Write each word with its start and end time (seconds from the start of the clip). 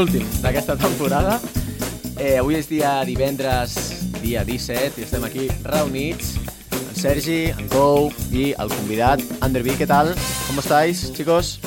penúltim 0.00 0.24
d'aquesta 0.40 0.76
temporada. 0.80 1.40
Eh, 2.16 2.38
avui 2.40 2.56
és 2.56 2.68
dia 2.68 3.02
divendres, 3.04 3.74
dia 4.22 4.44
17, 4.48 5.00
i 5.00 5.04
estem 5.04 5.24
aquí 5.28 5.48
reunits. 5.66 6.38
En 6.72 6.96
Sergi, 6.96 7.50
en 7.52 7.68
Kou 7.68 8.08
i 8.32 8.54
el 8.56 8.72
convidat, 8.72 9.20
Anderby. 9.44 9.76
¿Qué 9.76 9.86
tal? 9.86 10.14
¿Cómo 10.46 10.64
estáis, 10.64 11.12
chicos? 11.12 11.60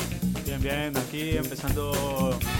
Bien, 0.44 0.60
bien, 0.60 0.96
aquí 0.96 1.36
empezando 1.36 1.92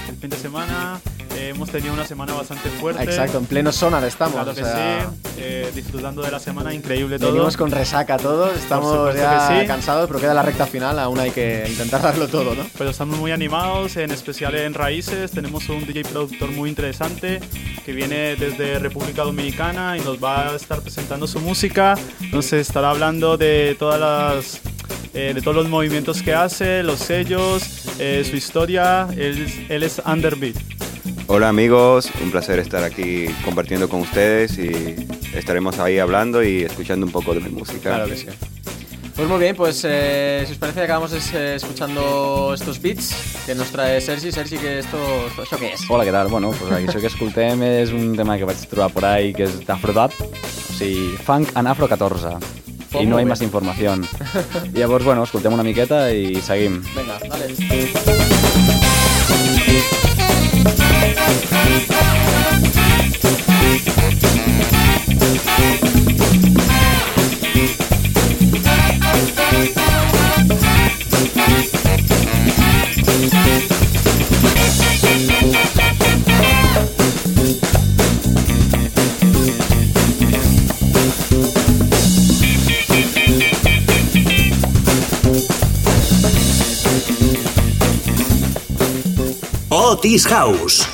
el 0.09 0.17
fin 0.17 0.31
de 0.31 0.37
semana. 0.37 1.01
Eh, 1.37 1.49
hemos 1.49 1.71
tenido 1.71 1.93
una 1.93 2.07
semana 2.07 2.35
bastante 2.35 2.69
fuerte. 2.69 3.03
Exacto, 3.03 3.39
en 3.39 3.47
pleno 3.47 3.73
sonar 3.73 4.05
estamos. 4.05 4.35
Claro 4.35 4.53
o 4.53 4.55
que 4.55 4.63
sea, 4.63 5.11
sí. 5.11 5.31
Eh, 5.39 5.71
disfrutando 5.75 6.23
de 6.23 6.31
la 6.31 6.39
semana, 6.39 6.73
increíble 6.73 7.19
todo. 7.19 7.33
Venimos 7.33 7.57
con 7.57 7.71
resaca 7.71 8.17
todos, 8.17 8.57
estamos 8.57 9.15
ya 9.15 9.61
sí. 9.61 9.67
cansados, 9.67 10.07
pero 10.07 10.21
queda 10.21 10.35
la 10.35 10.43
recta 10.43 10.67
final, 10.67 10.99
aún 10.99 11.19
hay 11.19 11.31
que 11.31 11.65
intentar 11.69 12.03
darlo 12.03 12.29
todo, 12.29 12.55
¿no? 12.55 12.65
Pero 12.79 12.91
estamos 12.91 13.19
muy 13.19 13.33
animados, 13.33 13.97
en 13.97 14.11
especial 14.11 14.55
en 14.55 14.75
Raíces. 14.75 15.31
Tenemos 15.33 15.69
un 15.69 15.87
DJ 15.87 16.05
productor 16.05 16.51
muy 16.51 16.69
interesante 16.69 17.41
que 17.85 17.93
viene 17.93 18.37
desde 18.37 18.79
República 18.79 19.23
Dominicana 19.23 19.97
y 19.97 20.01
nos 20.01 20.23
va 20.23 20.51
a 20.51 20.57
estar 20.57 20.81
presentando 20.81 21.27
su 21.27 21.41
música. 21.41 21.95
Entonces 22.21 22.67
estará 22.67 22.91
hablando 22.91 23.37
de 23.37 23.77
todas 23.79 24.01
las 24.01 24.61
eh, 25.15 25.33
de 25.33 25.41
todos 25.43 25.57
los 25.57 25.69
movimientos 25.69 26.23
que 26.23 26.35
hace, 26.35 26.83
los 26.83 26.99
sellos, 26.99 27.87
eh, 28.01 28.27
su 28.29 28.35
historia. 28.35 29.07
Él, 29.17 29.47
él 29.69 29.83
es 29.85 30.03
Underbeat. 30.05 30.57
Hola 31.27 31.49
amigos, 31.49 32.11
un 32.23 32.31
placer 32.31 32.59
estar 32.59 32.85
aquí 32.85 33.27
compartiendo 33.45 33.89
con 33.89 34.01
ustedes 34.01 34.59
y 34.59 34.95
estaremos 35.35 35.79
ahí 35.79 35.99
hablando 35.99 36.43
y 36.45 36.63
escuchando 36.63 37.07
un 37.07 37.13
poco 37.13 37.33
de 37.35 37.41
mi 37.41 37.49
música. 37.51 37.81
Claro 37.95 38.07
que 38.07 38.17
sí. 38.17 38.27
Pues 39.17 39.29
muy 39.29 39.39
bien, 39.39 39.55
pues 39.57 39.83
eh, 39.89 40.43
si 40.45 40.53
os 40.53 40.59
parece 40.59 40.83
acabamos 40.83 41.13
es- 41.13 41.33
eh, 41.35 41.55
escuchando 41.55 42.53
estos 42.53 42.83
beats 42.83 43.15
que 43.47 43.55
nos 43.55 43.69
trae 43.71 44.01
Sergi. 44.01 44.33
Sergi, 44.33 44.59
que 44.59 44.81
esto, 44.81 44.99
esto, 45.29 45.43
¿esto 45.45 45.57
qué 45.57 45.73
es? 45.75 45.83
Hola, 45.89 46.05
què 46.05 46.11
tal? 46.13 46.29
Bueno, 46.29 46.51
pues 46.51 46.73
això 46.75 46.99
que 47.01 47.07
escoltem 47.07 47.63
és 47.63 47.93
un 47.95 48.17
tema 48.19 48.37
que 48.37 48.45
vaig 48.45 48.59
trobar 48.69 48.91
por 48.93 49.05
ahí, 49.07 49.33
que 49.33 49.47
és 49.47 49.61
d'Afrodab, 49.67 50.11
o 50.19 50.75
sigui, 50.77 51.15
funk 51.25 51.55
en 51.57 51.67
Afro 51.71 51.87
14. 51.89 52.35
Pues 52.91 53.05
I 53.05 53.07
no 53.07 53.17
hi 53.21 53.23
bien. 53.23 53.29
más 53.29 53.41
informació. 53.43 53.95
Llavors, 54.75 55.05
bueno, 55.09 55.23
escoltem 55.23 55.55
una 55.55 55.63
miqueta 55.63 56.11
i 56.13 56.43
seguim. 56.43 56.83
Venga, 56.99 57.21
dale. 57.31 58.14
Otis 90.05 90.27
House. 90.27 90.94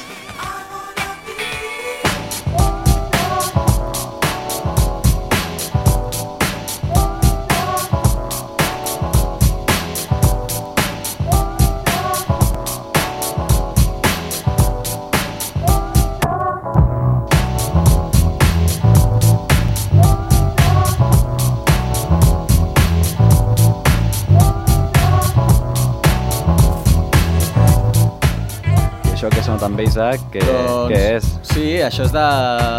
Isaac, 29.90 30.20
que, 30.30 30.38
Doncs, 30.38 30.88
que 30.92 30.98
és? 31.16 31.24
Sí, 31.50 31.64
això 31.82 32.04
és 32.06 32.12
de, 32.14 32.26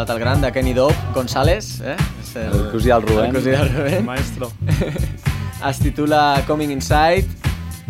del 0.08 0.20
gran 0.22 0.40
de 0.40 0.52
Kenny 0.56 0.72
Dope 0.78 0.96
González, 1.16 1.74
eh? 1.84 1.98
És 2.22 2.30
El 2.40 2.70
cosí 2.72 2.88
del 2.88 3.04
Rubén. 3.04 3.34
El 3.34 3.36
cosí 3.36 3.52
del 3.52 3.68
Rubén. 3.74 4.06
Maestro. 4.08 4.48
es 5.70 5.82
titula 5.84 6.22
Coming 6.48 6.72
Inside 6.72 7.28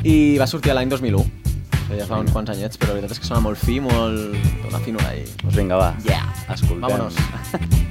i 0.02 0.40
va 0.42 0.50
sortir 0.50 0.74
l'any 0.74 0.90
2001. 0.90 1.22
O 1.22 1.84
sigui, 1.86 2.02
ja 2.02 2.10
fa 2.10 2.18
uns 2.24 2.34
quants 2.34 2.50
anyets, 2.56 2.82
però 2.82 2.96
la 2.96 2.98
veritat 2.98 3.14
és 3.20 3.22
que 3.22 3.30
sona 3.30 3.46
molt 3.46 3.62
fi, 3.62 3.78
molt... 3.84 4.42
una 4.72 4.82
finura 4.82 5.14
i... 5.14 5.28
Doncs 5.44 5.62
vinga, 5.62 5.78
va. 5.78 5.94
Yeah. 6.08 6.26
Escoltem. 6.50 6.88
Vámonos. 6.90 7.90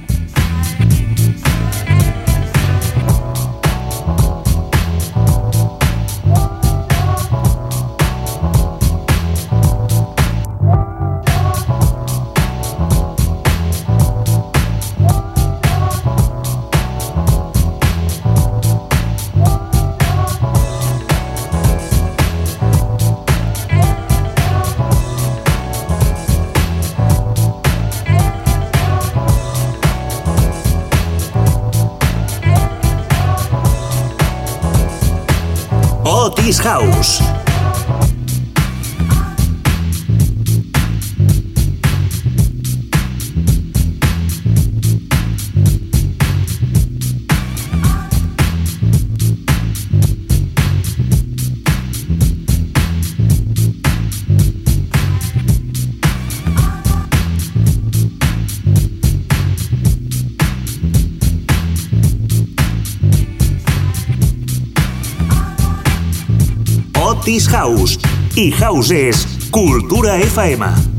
House. 36.63 37.30
Otis 67.31 67.47
House. 67.47 67.97
Y 68.35 68.51
House 68.51 68.91
es 68.91 69.25
Cultura 69.51 70.17
FM. 70.17 70.90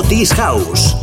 Otis 0.00 0.32
House. 0.32 0.96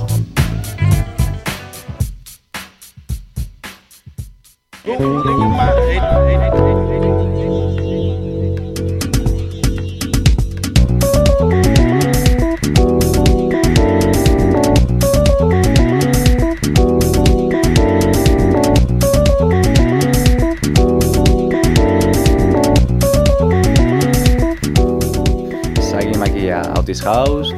Otis 26.88 27.00
House 27.02 27.57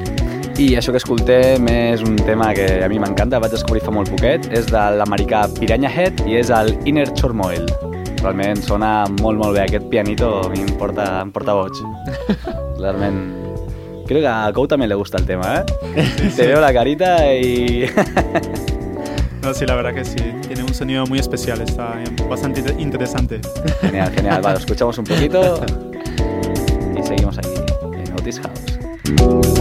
i 0.59 0.73
això 0.75 0.91
que 0.91 1.00
escoltem 1.00 1.67
és 1.71 2.01
un 2.03 2.17
tema 2.27 2.50
que 2.53 2.65
a 2.83 2.89
mi 2.91 3.00
m'encanta, 3.00 3.39
vaig 3.39 3.53
descobrir 3.53 3.81
fa 3.85 3.94
molt 3.95 4.11
poquet, 4.11 4.50
és 4.51 4.67
de 4.67 4.81
l'americà 5.00 5.45
Piranha 5.56 5.88
Head 5.89 6.25
i 6.27 6.35
és 6.41 6.51
el 6.51 6.73
Inner 6.89 7.07
Turmoil. 7.15 7.65
Realment 8.19 8.59
sona 8.65 9.06
molt 9.21 9.39
molt 9.39 9.56
bé, 9.56 9.63
aquest 9.63 9.85
pianito 9.91 10.41
a 10.41 10.50
mi 10.51 10.59
em 10.65 10.73
porta, 10.79 11.06
em 11.23 11.31
porta 11.31 11.56
boig. 11.56 11.79
Realment... 12.81 13.21
Creo 14.09 14.21
que 14.23 14.27
a 14.27 14.51
Kou 14.51 14.65
también 14.67 14.89
le 14.89 14.95
gusta 14.95 15.19
el 15.19 15.25
tema, 15.25 15.59
¿eh? 15.61 16.31
Te 16.35 16.47
veo 16.47 16.59
la 16.59 16.73
carita 16.73 17.31
y... 17.35 17.85
No, 19.41 19.53
sí, 19.53 19.65
la 19.65 19.75
verdad 19.75 19.94
que 19.94 20.03
sí. 20.03 20.17
Tiene 20.45 20.63
un 20.63 20.73
sonido 20.73 21.06
muy 21.06 21.17
especial, 21.19 21.61
está 21.61 21.94
bastante 22.27 22.59
inter- 22.59 22.75
interesante. 22.77 23.39
Genial, 23.79 24.11
genial. 24.11 24.41
Vale, 24.41 24.59
escuchamos 24.59 24.97
un 24.97 25.06
poquito 25.06 25.61
y 27.00 27.03
seguimos 27.03 27.38
aquí 27.38 27.47
en 27.94 28.13
Otis 28.15 28.41
House. 28.41 29.58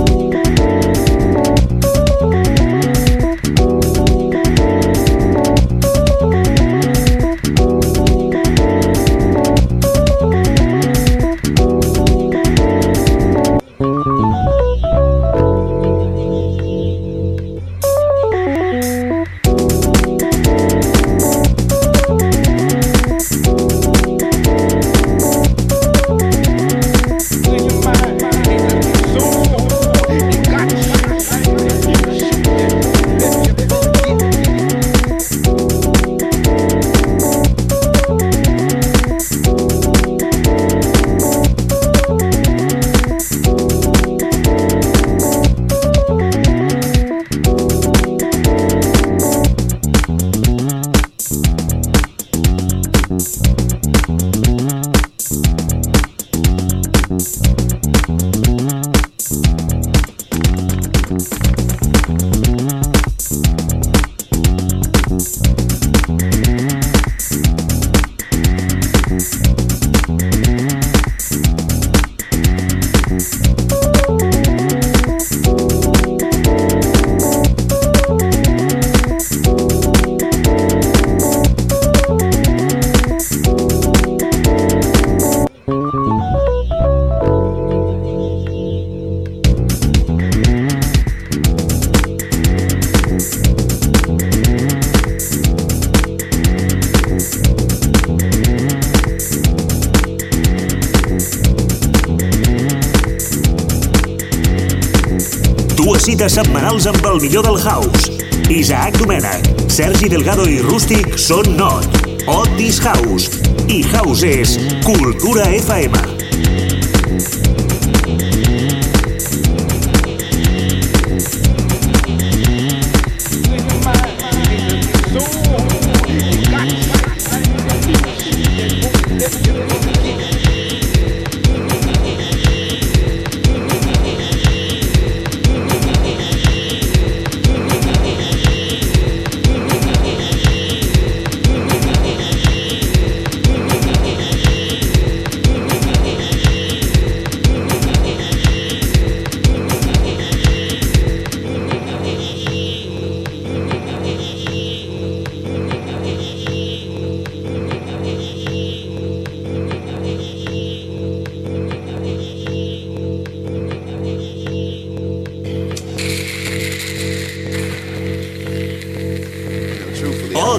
El 107.19 107.23
millor 107.23 107.44
del 107.44 107.59
house. 107.59 108.11
Isaac 108.50 108.99
Domènech, 108.99 109.70
Sergi 109.70 110.09
Delgado 110.09 110.47
i 110.49 110.61
Rústic 110.62 111.17
són 111.19 111.56
Not, 111.59 111.88
Otis 112.27 112.81
House. 112.84 113.43
I 113.69 113.82
House 113.94 114.29
és 114.29 114.58
Cultura 114.87 115.51
FM. 115.63 116.07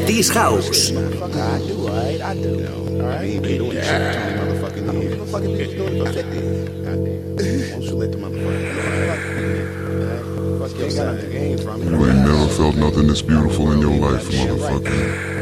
This 0.09 0.29
House. 0.29 0.89
I 0.89 0.93
do. 1.59 1.87
I 1.87 2.33
do. 2.33 2.57
You 11.85 12.05
ain't 12.07 12.25
never 12.25 12.47
felt 12.47 12.75
nothing 12.75 13.05
this 13.05 13.21
beautiful 13.21 13.71
in 13.71 13.81
your 13.81 13.99
life, 13.99 14.27
motherfucker. 14.29 15.38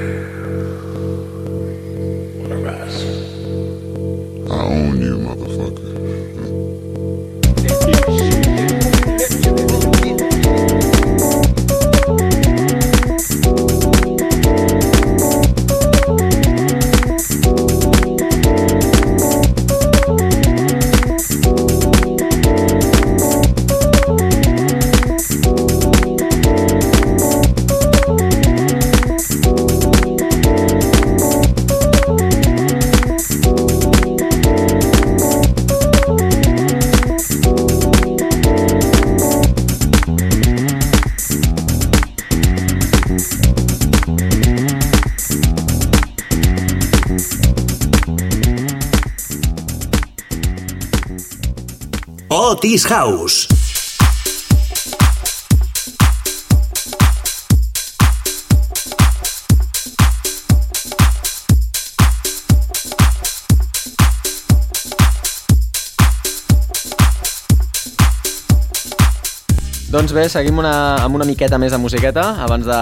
Otis 52.57 52.87
House. 52.89 53.45
Doncs 69.93 70.09
bé, 70.15 70.25
seguim 70.25 70.57
una, 70.57 70.97
amb 70.97 71.13
una 71.13 71.25
miqueta 71.29 71.61
més 71.61 71.69
de 71.69 71.77
musiqueta 71.77 72.25
abans 72.41 72.65
de, 72.65 72.81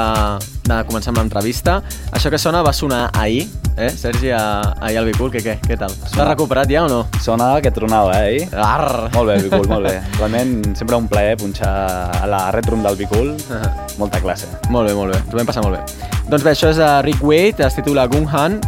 de 0.72 0.80
començar 0.88 1.12
amb 1.12 1.20
l'entrevista. 1.20 1.82
Això 2.16 2.32
que 2.32 2.40
sona 2.40 2.64
va 2.64 2.72
sonar 2.72 3.10
ahir, 3.12 3.50
eh, 3.78 3.90
Sergi, 3.90 4.32
a, 4.32 4.76
ahir 4.82 5.00
al 5.00 5.06
Bicul, 5.10 5.32
que 5.34 5.42
què, 5.44 5.58
què 5.64 5.78
tal? 5.80 5.94
L'has 6.16 6.28
recuperat 6.30 6.70
ja 6.72 6.86
o 6.86 6.90
no? 6.92 7.02
Sonava 7.24 7.62
que 7.64 7.72
tronava, 7.76 8.16
eh? 8.24 8.46
ahir. 8.46 8.48
Arr! 8.56 9.10
Molt 9.16 9.32
bé, 9.32 9.38
Bicul, 9.44 9.68
molt 9.72 9.90
bé. 9.90 10.00
Realment, 10.18 10.56
sempre 10.78 11.00
un 11.00 11.10
plaer 11.12 11.38
punxar 11.42 11.76
a 12.22 12.26
la 12.30 12.42
Red 12.56 12.72
Room 12.72 12.84
del 12.86 12.98
Bicul. 13.00 13.36
Molta 14.02 14.22
classe. 14.24 14.50
Molt 14.70 14.90
bé, 14.90 14.98
molt 14.98 15.16
bé. 15.16 15.22
T'ho 15.30 15.40
vam 15.40 15.52
passar 15.52 15.66
molt 15.66 15.80
bé. 15.80 16.12
Doncs 16.26 16.42
bé, 16.42 16.56
això 16.56 16.74
és 16.74 16.82
de 16.82 16.90
Rick 17.06 17.24
Wade, 17.24 17.66
es 17.68 17.78
titula 17.78 18.08
Gung 18.12 18.28
Han. 18.34 18.60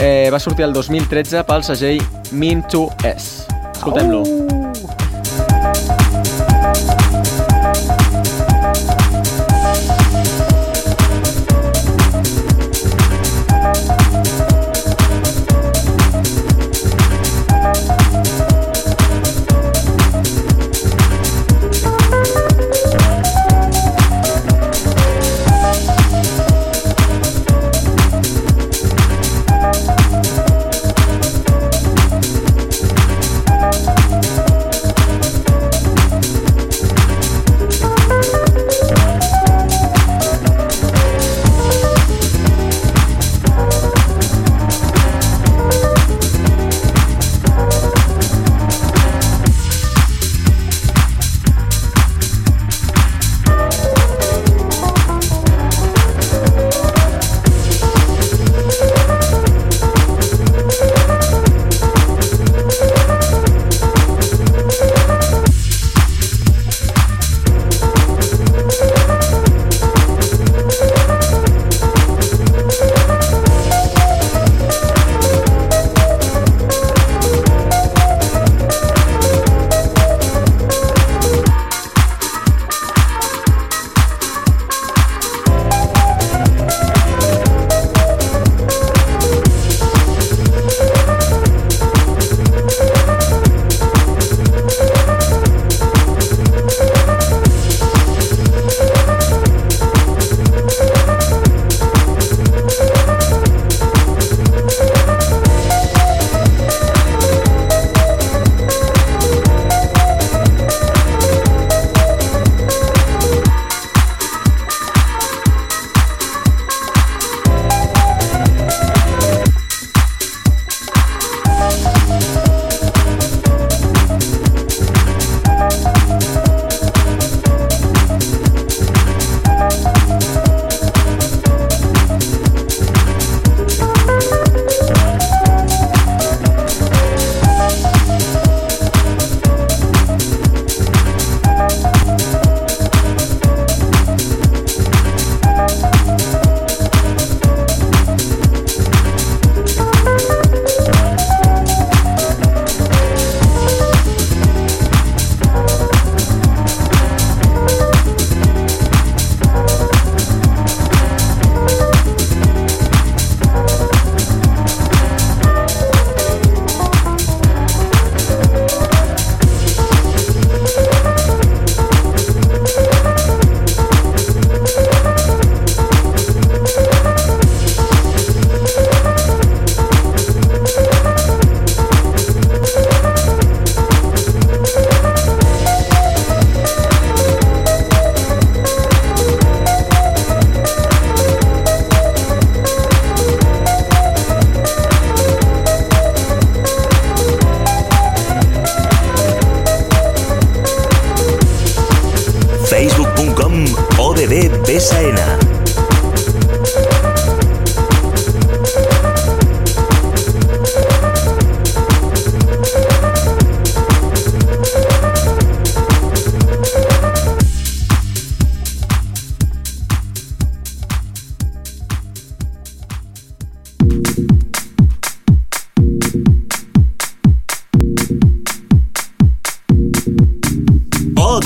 Eh, 0.00 0.30
va 0.32 0.40
sortir 0.40 0.64
el 0.66 0.72
2013 0.74 1.44
pel 1.46 1.66
segell 1.66 2.02
Mean 2.32 2.64
to 2.72 2.88
S. 3.04 3.46
Escoltem-lo. 3.76 4.24
facebook.com 4.24 4.61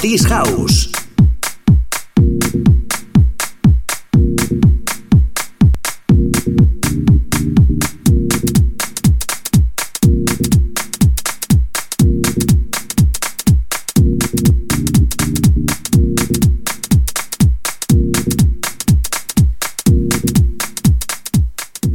Otis 0.06 0.24
House. 0.28 0.86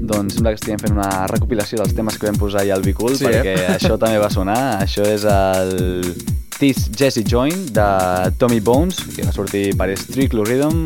Doncs 0.03 0.35
sembla 0.35 0.51
que 0.51 0.59
estiguem 0.59 0.81
fent 0.81 0.97
una 0.97 1.07
recopilació 1.31 1.79
dels 1.79 1.95
temes 1.95 2.19
que 2.19 2.27
vam 2.27 2.35
posar 2.35 2.65
ahir 2.65 2.75
al 2.75 2.83
Bicul, 2.83 3.15
Sí, 3.15 3.23
eh? 3.23 3.39
perquè 3.39 3.55
això 3.77 3.95
també 3.95 4.19
va 4.19 4.27
sonar. 4.27 4.59
Això 4.83 5.07
és 5.07 5.23
el 5.23 6.40
This 6.61 6.91
Jesse 6.93 7.23
Joint 7.25 7.71
de 7.73 8.31
Tommy 8.37 8.59
Bones, 8.61 8.99
que 9.15 9.23
va 9.25 9.31
sortir 9.33 9.71
per 9.75 9.87
Strictly 9.97 10.43
Rhythm 10.45 10.83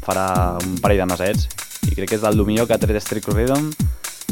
farà 0.00 0.56
un 0.64 0.78
parell 0.80 1.02
de 1.02 1.06
mesets. 1.10 1.50
I 1.84 1.92
crec 1.92 2.08
que 2.08 2.16
és 2.16 2.24
del 2.24 2.40
millor 2.48 2.64
que 2.66 2.72
ha 2.72 2.80
tret 2.80 2.96
Strictly 3.04 3.34
Rhythm, 3.36 3.66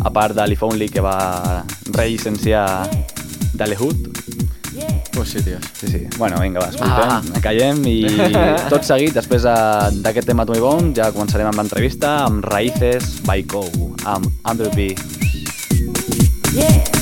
a 0.00 0.12
part 0.12 0.32
de 0.38 0.46
l'If 0.48 0.64
Only 0.64 0.88
que 0.88 1.04
va 1.04 1.18
rellicenciar 1.92 2.88
Dale 3.52 3.76
Hood. 3.76 4.08
Pues 5.12 5.30
sí, 5.36 5.42
tios. 5.44 5.60
Sí, 5.78 5.88
sí. 5.88 6.02
Bueno, 6.16 6.40
vinga, 6.40 6.60
va, 6.64 6.68
escoltem, 6.72 7.12
Ah. 7.36 7.40
callem 7.44 7.84
i 7.88 8.00
tot 8.72 8.84
seguit, 8.84 9.12
després 9.16 9.44
d'aquest 9.44 10.32
tema 10.32 10.48
Tommy 10.48 10.64
Bone, 10.64 10.94
ja 10.96 11.12
començarem 11.12 11.52
amb 11.52 11.60
l'entrevista 11.60 12.22
amb 12.24 12.44
Raíces 12.44 13.18
by 13.28 13.44
Co, 13.44 13.66
amb 14.04 14.32
Under 14.48 14.72
B. 14.72 14.94
Yeah. 16.56 16.95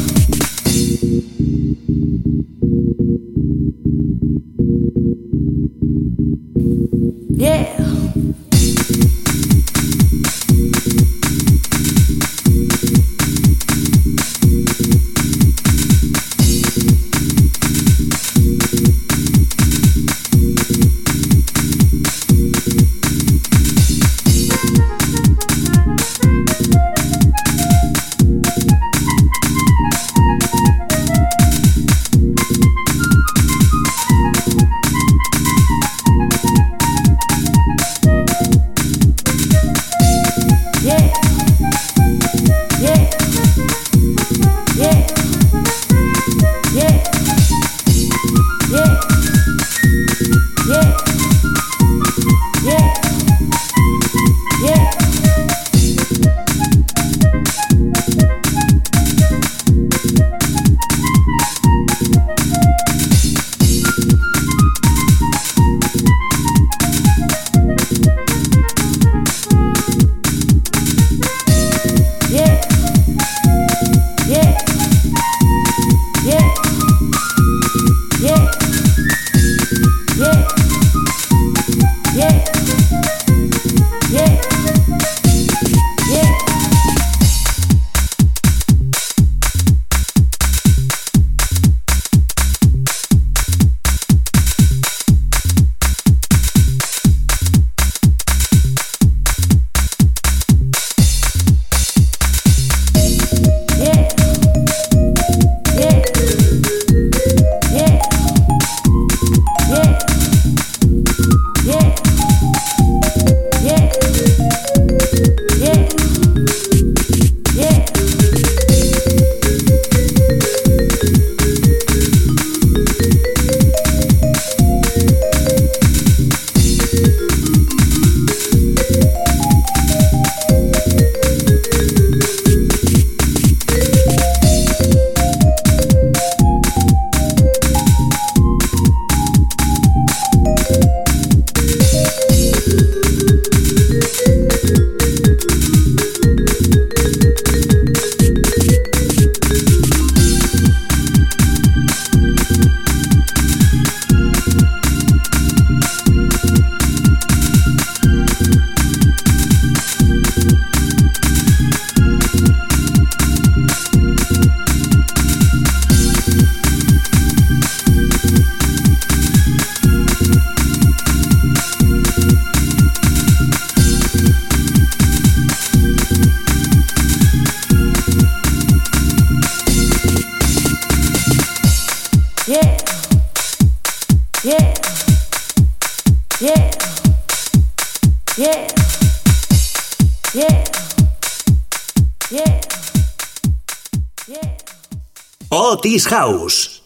Otis 195.85 196.07
House. 196.09 196.81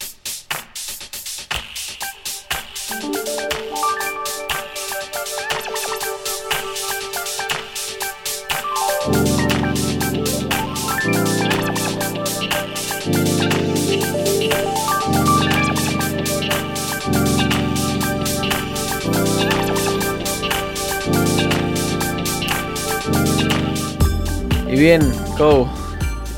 Y 24.67 24.75
bien, 24.77 25.13
Co, 25.37 25.69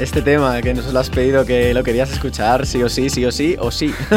este 0.01 0.21
tema 0.21 0.61
que 0.61 0.73
nos 0.73 0.91
lo 0.91 0.99
has 0.99 1.09
pedido 1.09 1.45
que 1.45 1.73
lo 1.73 1.83
querías 1.83 2.11
escuchar, 2.11 2.65
sí 2.65 2.81
o 2.83 2.89
sí, 2.89 3.09
sí 3.09 3.25
o 3.25 3.31
sí, 3.31 3.55
o 3.59 3.71
sí. 3.71 3.93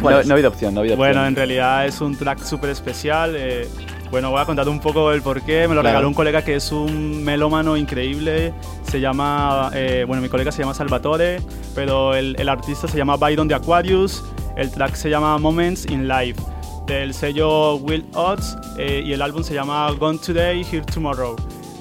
¿Cuál 0.00 0.14
No, 0.16 0.22
no 0.24 0.30
ha 0.30 0.32
habido 0.34 0.48
opción, 0.48 0.74
no 0.74 0.80
ha 0.80 0.82
habido 0.82 0.94
opción. 0.94 0.98
Bueno, 0.98 1.26
en 1.26 1.34
realidad 1.36 1.86
es 1.86 2.00
un 2.00 2.16
track 2.16 2.42
súper 2.44 2.70
especial. 2.70 3.34
eh, 3.36 3.68
bueno, 4.10 4.30
voy 4.30 4.40
a 4.40 4.44
contar 4.44 4.68
un 4.68 4.78
poco 4.80 5.10
el 5.12 5.20
porqué. 5.22 5.66
Me 5.66 5.74
lo 5.74 5.80
Claro. 5.80 5.88
regaló 5.88 6.08
un 6.08 6.14
colega 6.14 6.42
que 6.42 6.54
es 6.56 6.70
un 6.70 7.24
melómano 7.24 7.76
increíble. 7.76 8.54
Se 8.88 9.00
llama, 9.00 9.70
eh, 9.74 10.04
bueno, 10.06 10.22
mi 10.22 10.28
colega 10.28 10.52
se 10.52 10.62
llama 10.62 10.74
Salvatore, 10.74 11.40
pero 11.74 12.14
el, 12.14 12.36
el 12.38 12.48
artista 12.48 12.86
se 12.86 12.96
llama 12.96 13.16
Byron 13.16 13.48
de 13.48 13.54
Aquarius. 13.56 14.22
El 14.56 14.70
track 14.70 14.94
se 14.94 15.10
llama 15.10 15.36
Moments 15.38 15.86
in 15.90 16.06
Life, 16.06 16.40
del 16.86 17.12
sello 17.14 17.74
Will 17.76 18.06
Odds, 18.14 18.56
eh, 18.78 19.02
y 19.04 19.12
el 19.12 19.20
álbum 19.22 19.42
se 19.42 19.54
llama 19.54 19.90
Gone 19.98 20.18
Today, 20.18 20.62
Here 20.70 20.82
Tomorrow. 20.82 21.34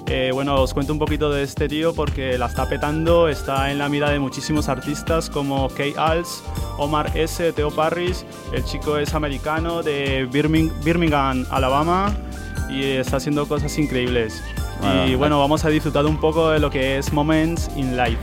Eh, 0.07 0.29
bueno, 0.33 0.61
os 0.61 0.73
cuento 0.73 0.93
un 0.93 0.99
poquito 0.99 1.31
de 1.31 1.41
este 1.43 1.67
tío 1.67 1.93
porque 1.95 2.37
la 2.37 2.45
está 2.45 2.69
petando, 2.69 3.27
está 3.27 3.71
en 3.71 3.79
la 3.79 3.89
mira 3.89 4.09
de 4.11 4.19
muchísimos 4.19 4.69
artistas 4.69 5.31
como 5.31 5.67
Kay 5.69 5.95
Als, 5.97 6.43
Omar 6.77 7.11
S., 7.17 7.51
Theo 7.53 7.71
Parris. 7.71 8.23
El 8.53 8.63
chico 8.65 8.97
es 8.97 9.15
americano 9.15 9.81
de 9.81 10.29
Birming- 10.29 10.71
Birmingham, 10.83 11.45
Alabama 11.49 12.15
y 12.69 12.83
está 12.83 13.17
haciendo 13.17 13.47
cosas 13.47 13.75
increíbles. 13.79 14.43
Bueno, 14.79 15.07
y 15.07 15.15
bueno, 15.15 15.39
vamos 15.39 15.65
a 15.65 15.69
disfrutar 15.69 16.05
un 16.05 16.19
poco 16.19 16.49
de 16.51 16.59
lo 16.59 16.69
que 16.69 16.97
es 16.99 17.11
Moments 17.11 17.69
in 17.75 17.97
Life. 17.97 18.19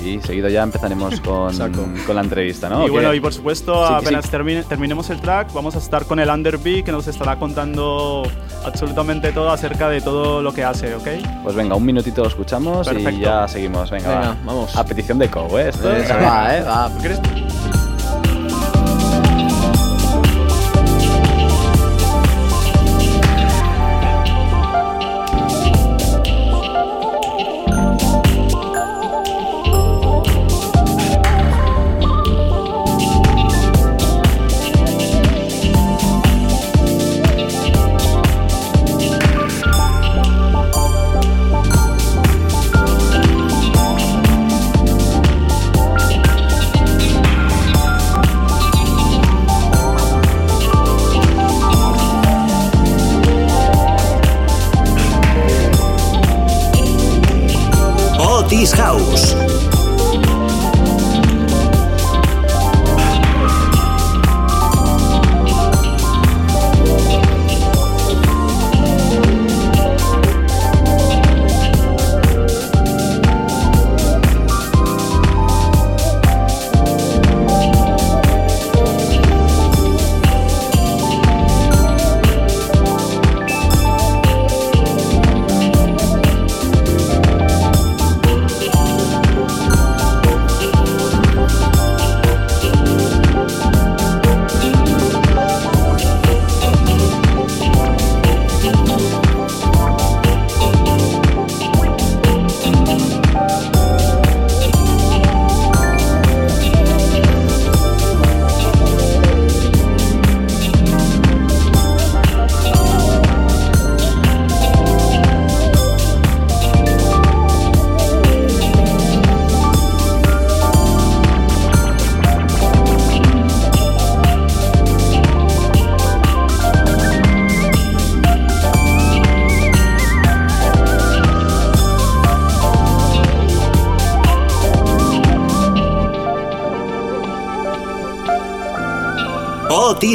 Sí, 0.00 0.20
seguido 0.24 0.48
ya 0.48 0.62
empezaremos 0.62 1.20
con, 1.22 1.54
con 2.06 2.16
la 2.16 2.22
entrevista, 2.22 2.68
¿no? 2.68 2.86
y 2.86 2.90
bueno, 2.90 3.12
y 3.14 3.20
por 3.20 3.32
supuesto, 3.32 3.86
Sí, 3.86 3.94
apenas 3.94 4.24
sí. 4.24 4.30
termine- 4.30 4.64
terminemos 4.64 5.10
el 5.10 5.20
track, 5.20 5.52
vamos 5.52 5.74
a 5.76 5.78
estar 5.78 6.06
con 6.06 6.18
el 6.18 6.30
Under 6.30 6.56
B 6.58 6.82
que 6.82 6.90
nos 6.92 7.06
estará 7.08 7.36
contando 7.38 8.22
absolutamente 8.64 9.32
todo 9.32 9.50
acerca 9.50 9.88
de 9.90 10.00
todo 10.00 10.40
lo 10.42 10.52
que 10.54 10.64
hace, 10.64 10.94
¿ok? 10.94 11.08
Pues 11.42 11.54
venga, 11.54 11.74
un 11.74 11.84
minutito 11.84 12.22
lo 12.22 12.28
escuchamos 12.28 12.86
y 12.88 12.90
Perfecto. 12.94 13.20
ya 13.20 13.46
seguimos. 13.48 13.90
Venga, 13.90 14.08
Venga, 14.08 14.28
va. 14.30 14.36
vamos. 14.44 14.76
A 14.76 14.84
petición 14.84 15.18
de 15.18 15.28
Co, 15.28 15.58
¿eh? 15.58 15.68
Esto 15.68 15.92
es- 15.92 16.08
Venga, 16.08 16.16
va, 16.26 16.56
eh, 16.56 16.62
va. 16.62 16.90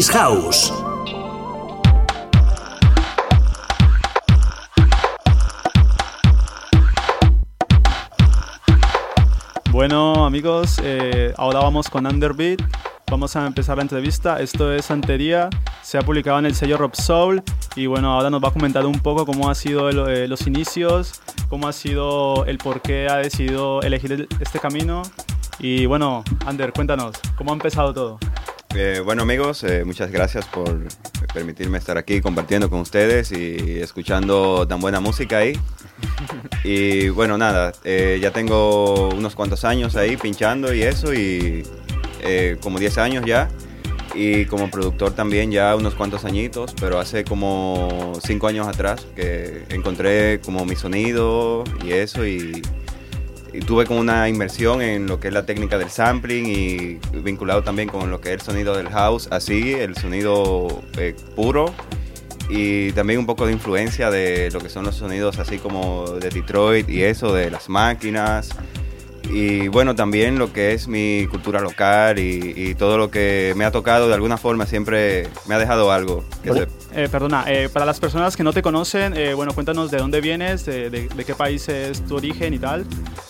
House. 0.06 0.72
Bueno, 9.72 10.26
amigos, 10.26 10.80
eh, 10.84 11.34
ahora 11.38 11.60
vamos 11.60 11.90
con 11.90 12.06
Underbeat. 12.08 12.62
Vamos 13.10 13.36
a 13.36 13.46
empezar 13.46 13.78
la 13.78 13.84
entrevista. 13.84 14.40
Esto 14.40 14.72
es 14.74 14.86
Santería. 14.86 15.50
Se 15.82 15.98
ha 15.98 16.02
publicado 16.02 16.40
en 16.40 16.46
el 16.46 16.56
sello 16.56 16.78
Rob 16.78 16.96
Soul. 16.96 17.44
Y 17.76 17.86
bueno, 17.86 18.12
ahora 18.14 18.30
nos 18.30 18.44
va 18.44 18.50
a 18.50 18.52
comentar 18.52 18.86
un 18.86 19.00
poco 19.00 19.26
cómo 19.26 19.50
ha 19.50 19.56
sido 19.56 19.90
eh, 20.10 20.28
los 20.28 20.48
inicios, 20.48 21.22
cómo 21.50 21.68
ha 21.68 21.74
sido 21.74 22.46
el 22.46 22.58
por 22.58 22.82
qué 22.82 23.08
ha 23.10 23.18
decidido 23.18 23.82
elegir 23.82 24.12
el- 24.14 24.28
este 24.40 24.60
camino. 24.60 25.04
Y 25.60 25.86
bueno, 25.86 26.24
Ander, 26.46 26.74
cuéntanos, 26.74 27.16
¿cómo 27.38 27.52
ha 27.52 27.54
empezado 27.54 27.94
todo? 27.94 28.20
Eh, 28.80 29.02
bueno 29.04 29.24
amigos, 29.24 29.64
eh, 29.64 29.84
muchas 29.86 30.12
gracias 30.12 30.46
por 30.46 30.88
permitirme 31.34 31.80
estar 31.80 31.98
aquí 31.98 32.22
compartiendo 32.22 32.70
con 32.70 32.82
ustedes 32.82 33.32
y 33.32 33.80
escuchando 33.80 34.68
tan 34.68 34.80
buena 34.80 35.00
música 35.00 35.40
ahí. 35.40 35.60
Y 36.64 37.10
bueno, 37.10 37.40
nada, 37.40 37.74
eh, 37.84 38.20
ya 38.22 38.30
tengo 38.30 39.10
unos 39.10 39.34
cuantos 39.34 39.66
años 39.66 39.96
ahí 39.96 40.16
pinchando 40.16 40.76
y 40.76 40.84
eso, 40.84 41.12
y 41.12 41.66
como 42.62 42.78
10 42.78 43.00
años 43.00 43.26
ya. 43.26 43.50
Y 44.14 44.46
como 44.46 44.70
productor 44.70 45.16
también 45.16 45.52
ya 45.52 45.76
unos 45.76 45.96
cuantos 45.96 46.24
añitos, 46.24 46.76
pero 46.80 47.00
hace 47.00 47.24
como 47.24 48.14
5 48.24 48.48
años 48.48 48.68
atrás 48.68 49.08
que 49.16 49.64
encontré 49.70 50.40
como 50.40 50.66
mi 50.66 50.76
sonido 50.76 51.64
y 51.84 51.94
eso, 51.94 52.28
y, 52.28 52.62
y 53.58 53.62
tuve 53.62 53.88
como 53.88 54.00
una 54.00 54.30
inversión 54.30 54.84
en 54.84 55.08
lo 55.08 55.20
que 55.20 55.30
es 55.30 55.34
la 55.34 55.44
técnica 55.44 55.80
del 55.80 55.90
sampling 55.90 56.46
y 56.46 57.00
vinculado 57.24 57.64
también 57.64 57.90
con 57.90 58.12
lo 58.12 58.22
que 58.22 58.30
es 58.30 58.36
el 58.36 58.42
sonido 58.42 58.78
del 58.78 58.90
house, 58.90 59.28
así, 59.32 59.74
el 59.74 59.96
sonido 59.96 60.84
eh, 61.00 61.16
puro 61.36 61.74
y 62.50 62.92
también 62.92 63.20
un 63.20 63.26
poco 63.26 63.48
de 63.48 63.54
influencia 63.54 64.12
de 64.12 64.52
lo 64.52 64.60
que 64.60 64.70
son 64.70 64.86
los 64.86 64.96
sonidos 64.96 65.40
así 65.40 65.58
como 65.58 66.08
de 66.08 66.30
Detroit 66.30 66.88
y 66.88 67.02
eso, 67.02 67.34
de 67.34 67.50
las 67.50 67.68
máquinas. 67.68 68.50
Y 69.30 69.68
bueno, 69.68 69.96
también 69.96 70.40
lo 70.40 70.54
que 70.54 70.74
es 70.74 70.88
mi 70.88 71.28
cultura 71.30 71.60
local 71.60 72.18
y, 72.20 72.54
y 72.56 72.76
todo 72.76 72.98
lo 72.98 73.12
que 73.12 73.54
me 73.56 73.66
ha 73.66 73.72
tocado 73.72 74.08
de 74.08 74.14
alguna 74.14 74.38
forma 74.38 74.66
siempre 74.66 75.28
me 75.48 75.56
ha 75.56 75.60
dejado 75.60 75.92
algo. 75.92 76.24
que 76.44 76.54
se- 76.54 76.68
Eh, 76.96 77.10
perdona, 77.12 77.44
eh, 77.48 77.70
para 77.72 77.86
las 77.86 78.00
personas 78.00 78.36
que 78.38 78.44
no 78.44 78.54
te 78.54 78.62
conocen, 78.62 79.16
eh, 79.16 79.34
bueno, 79.34 79.54
cuéntanos 79.54 79.92
de 79.92 79.98
dónde 79.98 80.22
vienes, 80.22 80.66
de, 80.66 80.90
de- 80.90 81.10
de 81.10 81.26
qué 81.26 81.36
país 81.36 81.68
es 81.70 82.02
tu 82.06 82.16
origen 82.16 82.54
y 82.54 82.60
tal, 82.60 82.86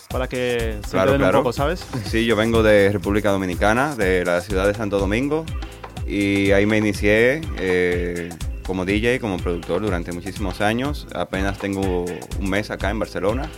para 0.09 0.27
que 0.29 0.77
se 0.85 0.91
Claro, 0.91 1.15
claro. 1.17 1.39
un 1.39 1.43
poco, 1.43 1.53
¿sabes? 1.53 1.85
Sí, 2.05 2.25
yo 2.25 2.35
vengo 2.35 2.61
de 2.63 2.91
República 2.91 3.31
Dominicana, 3.31 3.95
de 3.95 4.23
la 4.23 4.41
ciudad 4.41 4.67
de 4.67 4.73
Santo 4.75 4.99
Domingo, 4.99 5.45
y 6.07 6.51
ahí 6.51 6.65
me 6.65 6.77
inicié 6.77 7.41
eh, 7.57 8.29
como 8.65 8.85
DJ, 8.85 9.19
como 9.19 9.37
productor 9.37 9.81
durante 9.81 10.11
muchísimos 10.13 10.61
años. 10.61 11.07
Apenas 11.13 11.57
tengo 11.57 12.05
un 12.39 12.49
mes 12.49 12.69
acá 12.71 12.89
en 12.91 12.99
Barcelona. 12.99 13.49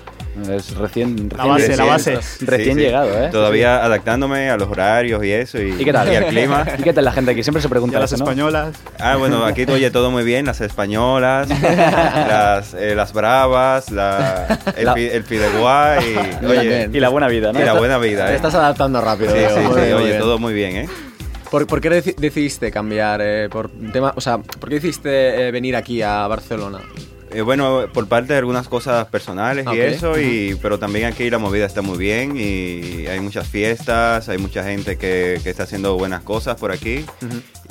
Es 0.50 0.76
recién, 0.78 1.30
La 1.36 1.44
recién- 1.44 1.48
base, 1.50 1.78
la 1.78 1.84
base. 1.86 2.14
Recién 2.46 2.76
Sí, 2.76 2.80
sí. 2.80 2.80
llegado, 2.80 3.10
¿eh? 3.24 3.30
Todavía 3.30 3.84
adaptándome 3.84 4.50
a 4.50 4.56
los 4.58 4.70
horarios 4.70 5.24
y 5.26 5.32
eso, 5.32 5.62
y, 5.62 5.72
¿Y 5.72 5.84
qué 5.84 5.92
tal? 5.92 6.12
y 6.12 6.16
al 6.16 6.28
clima. 6.28 6.66
¿Y 6.78 6.84
qué 6.84 6.94
tal 6.94 7.04
la 7.06 7.12
gente 7.12 7.32
aquí? 7.32 7.44
Siempre 7.44 7.62
se 7.62 7.68
Y 7.68 7.70
pregunta 7.70 7.98
a 7.98 8.02
las 8.02 8.12
eso, 8.14 8.24
¿no? 8.24 8.30
españolas. 8.30 8.76
Ah, 9.00 9.16
bueno, 9.18 9.44
aquí 9.44 9.66
oye 9.70 9.92
todo 9.92 10.12
muy 10.12 10.24
bien, 10.24 10.46
las 10.46 10.62
españolas, 10.62 11.50
las, 11.50 12.74
eh, 12.74 12.94
las 12.96 13.12
bravas, 13.12 13.92
la, 13.92 14.60
el, 14.78 14.86
La- 14.86 14.94
el 14.94 15.24
fideuá 15.24 15.98
y, 16.02 16.46
oye, 16.46 16.68
bien. 16.68 16.96
Y 16.96 17.00
la 17.00 17.10
buena 17.10 17.28
vida, 17.28 17.52
¿no? 17.52 17.60
y 17.60 17.64
la 17.64 17.74
buena 17.74 17.98
vida, 17.98 18.28
Te 18.28 18.34
¿eh? 18.34 18.36
estás 18.36 18.56
adaptando 18.56 19.02
rápido. 19.02 19.32
Sí, 19.34 19.40
sí, 19.40 19.62
sí, 19.62 19.92
oye, 19.94 20.06
bien. 20.06 20.20
todo 20.20 20.38
muy 20.40 20.54
bien, 20.54 20.76
¿eh? 20.78 20.90
¿Por, 21.52 21.66
por 21.66 21.82
qué 21.82 21.90
deci- 21.90 22.16
decidiste 22.16 22.72
cambiar? 22.72 23.20
eh, 23.24 23.50
por 23.50 23.70
tema, 23.92 24.14
o 24.16 24.22
sea, 24.22 24.38
¿por 24.38 24.70
qué 24.70 24.76
decidiste 24.76 25.48
eh, 25.48 25.52
venir 25.52 25.76
aquí 25.76 26.02
a 26.04 26.28
Barcelona? 26.28 26.80
Eh, 27.32 27.42
bueno, 27.42 27.86
por 27.94 28.08
parte 28.08 28.34
de 28.34 28.40
algunas 28.40 28.68
cosas 28.68 29.06
personales 29.08 29.66
y 29.74 29.80
eso, 29.80 30.20
y, 30.20 30.58
pero 30.62 30.80
también 30.80 31.06
aquí 31.06 31.30
la 31.30 31.38
movida 31.38 31.66
está 31.66 31.82
muy 31.82 31.98
bien 31.98 32.36
y 32.36 33.08
hay 33.08 33.20
muchas 33.20 33.48
fiestas, 33.48 34.30
hay 34.30 34.38
mucha 34.38 34.64
gente 34.64 34.98
que, 34.98 35.40
que 35.44 35.50
está 35.50 35.64
haciendo 35.64 35.98
buenas 35.98 36.24
cosas 36.24 36.56
por 36.56 36.72
aquí 36.72 37.06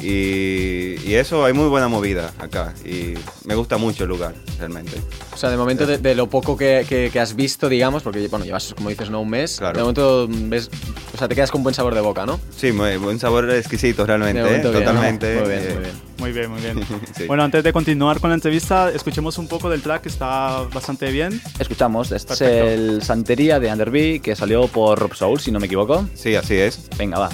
y, 0.01 0.97
y 1.05 1.15
eso, 1.15 1.45
hay 1.45 1.53
muy 1.53 1.69
buena 1.69 1.89
movida 1.89 2.33
acá 2.39 2.75
y 2.85 3.15
me 3.45 3.55
gusta 3.55 3.79
mucho 3.79 4.05
el 4.05 4.11
lugar, 4.11 4.35
realmente. 4.59 4.93
O 5.33 5.37
sea, 5.37 5.51
de 5.51 5.57
momento 5.57 5.87
de, 5.87 5.99
de 5.99 6.15
lo 6.15 6.29
poco 6.29 6.57
que, 6.57 6.85
que- 6.89 7.11
que 7.13 7.21
has 7.21 7.35
visto, 7.37 7.69
digamos, 7.69 8.03
porque 8.03 8.27
bueno, 8.29 8.45
llevas, 8.45 8.75
como 8.75 8.89
dices, 8.91 9.11
no 9.11 9.21
un 9.21 9.31
mes, 9.31 9.57
Claro. 9.59 9.75
de 9.77 9.81
momento 9.83 10.27
ves, 10.31 10.71
o 11.15 11.19
sea, 11.19 11.29
te 11.29 11.35
quedas 11.35 11.51
con 11.51 11.63
buen 11.63 11.75
sabor 11.75 11.95
de 11.95 12.01
boca, 12.01 12.27
¿no? 12.27 12.39
Sí, 12.57 12.73
muy, 12.73 12.97
buen 12.97 13.19
sabor 13.19 13.51
exquisito 13.51 14.05
realmente, 14.07 14.39
De 14.41 14.45
momento 14.45 14.69
¿eh? 14.69 14.71
bien, 14.73 14.85
¿no? 14.85 14.91
totalmente. 14.91 15.35
Muy 15.41 15.49
bien, 15.49 15.63
eh, 15.63 15.73
muy 15.75 15.83
bien. 15.83 16.09
Muy 16.19 16.33
bien, 16.33 16.51
muy 16.51 16.61
bien. 16.61 16.81
Sí. 17.17 17.25
Bueno, 17.27 17.45
antes 17.45 17.63
de 17.65 17.73
continuar 17.73 18.21
con 18.21 18.31
la 18.31 18.35
entrevista, 18.35 18.91
escuchemos 18.91 19.39
un 19.39 19.47
poco 19.49 19.71
del 19.71 19.83
track 19.83 20.03
que 20.03 20.09
está 20.09 20.63
bastante 20.73 21.11
bien. 21.11 21.41
Escuchamos, 21.59 22.11
este 22.13 22.33
es 22.35 22.39
Perfecto. 22.39 22.69
el 22.69 23.03
Santería 23.03 23.61
de 23.61 23.73
Underbee 23.73 24.21
que 24.21 24.35
salió 24.37 24.67
por 24.69 24.99
Rob 24.99 25.15
Soul, 25.15 25.41
si 25.41 25.51
no 25.53 25.61
me 25.61 25.67
equivoco. 25.67 26.07
Sí, 26.15 26.35
así 26.35 26.55
es. 26.57 26.89
Venga, 26.99 27.19
va. 27.19 27.31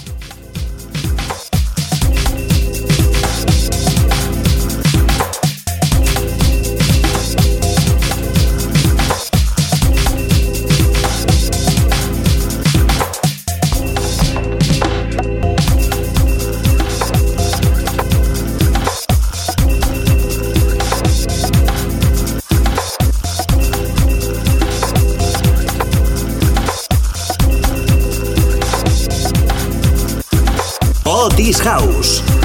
Otis 31.44 31.61
House. 31.61 32.43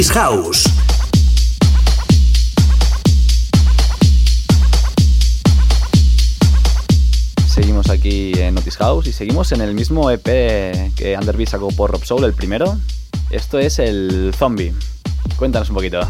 Otis 0.00 0.12
House. 0.12 0.64
Seguimos 7.46 7.90
aquí 7.90 8.32
en 8.40 8.56
Otis 8.56 8.78
House 8.78 9.08
y 9.08 9.12
seguimos 9.12 9.52
en 9.52 9.60
el 9.60 9.74
mismo 9.74 10.10
EP 10.10 10.24
que 10.96 11.18
Underbeat 11.20 11.50
sacó 11.50 11.68
por 11.68 11.90
Rob 11.90 12.02
Soul, 12.02 12.24
el 12.24 12.32
primero. 12.32 12.78
Esto 13.28 13.58
es 13.58 13.78
el 13.78 14.32
Zombie. 14.34 14.72
Cuéntanos 15.36 15.68
un 15.68 15.74
poquito. 15.74 16.00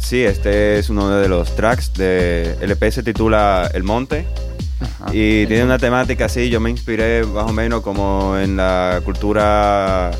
Sí, 0.00 0.24
este 0.24 0.80
es 0.80 0.90
uno 0.90 1.08
de 1.10 1.28
los 1.28 1.54
tracks 1.54 1.94
de 1.94 2.56
EP 2.60 2.90
se 2.90 3.04
titula 3.04 3.70
El 3.72 3.84
Monte 3.84 4.26
Ah, 5.00 5.10
y 5.12 5.46
tiene 5.46 5.64
una 5.64 5.78
temática 5.78 6.26
así, 6.26 6.48
yo 6.48 6.60
me 6.60 6.70
inspiré 6.70 7.24
más 7.24 7.48
o 7.48 7.52
menos 7.52 7.82
como 7.82 8.36
en 8.38 8.56
la 8.56 9.00
cultura 9.04 10.10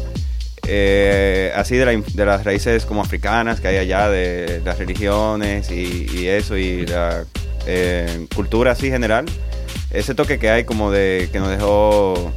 eh, 0.73 1.53
así 1.57 1.77
de, 1.77 1.85
la 1.85 1.93
in- 1.93 2.05
de 2.15 2.25
las 2.25 2.45
raíces 2.45 2.87
como 2.87 3.01
africanas 3.01 3.61
que 3.61 3.67
hay 3.69 3.77
allá, 3.79 4.09
de, 4.09 4.63
las 4.65 4.79
religiones 4.79 5.69
y, 5.71 6.07
y 6.13 6.29
eso, 6.29 6.57
y 6.57 6.87
la 6.87 7.25
eh, 7.67 8.27
cultura 8.35 8.71
así 8.73 8.89
general. 8.89 9.27
Ese 9.91 10.15
toque 10.15 10.39
que 10.39 10.49
hay 10.51 10.63
como 10.65 10.93
de 10.93 11.29
que 11.33 11.41
nos 11.41 11.49
dejó 11.49 12.33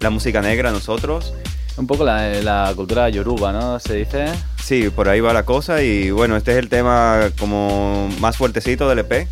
la 0.00 0.08
música 0.08 0.40
negra 0.40 0.70
a 0.70 0.72
nosotros. 0.72 1.34
Un 1.76 1.86
poco 1.86 2.04
la, 2.04 2.28
la 2.42 2.72
cultura 2.74 3.08
yoruba, 3.10 3.52
¿no? 3.52 3.78
Se 3.78 3.94
dice. 3.94 4.24
Sí, 4.62 4.88
por 4.88 5.08
ahí 5.10 5.20
va 5.20 5.32
la 5.34 5.42
cosa 5.44 5.82
y 5.82 6.10
bueno, 6.10 6.36
este 6.36 6.52
es 6.52 6.58
el 6.58 6.68
tema 6.70 7.30
como 7.38 8.08
más 8.20 8.36
fuertecito 8.38 8.88
del 8.88 9.00
EP, 9.00 9.26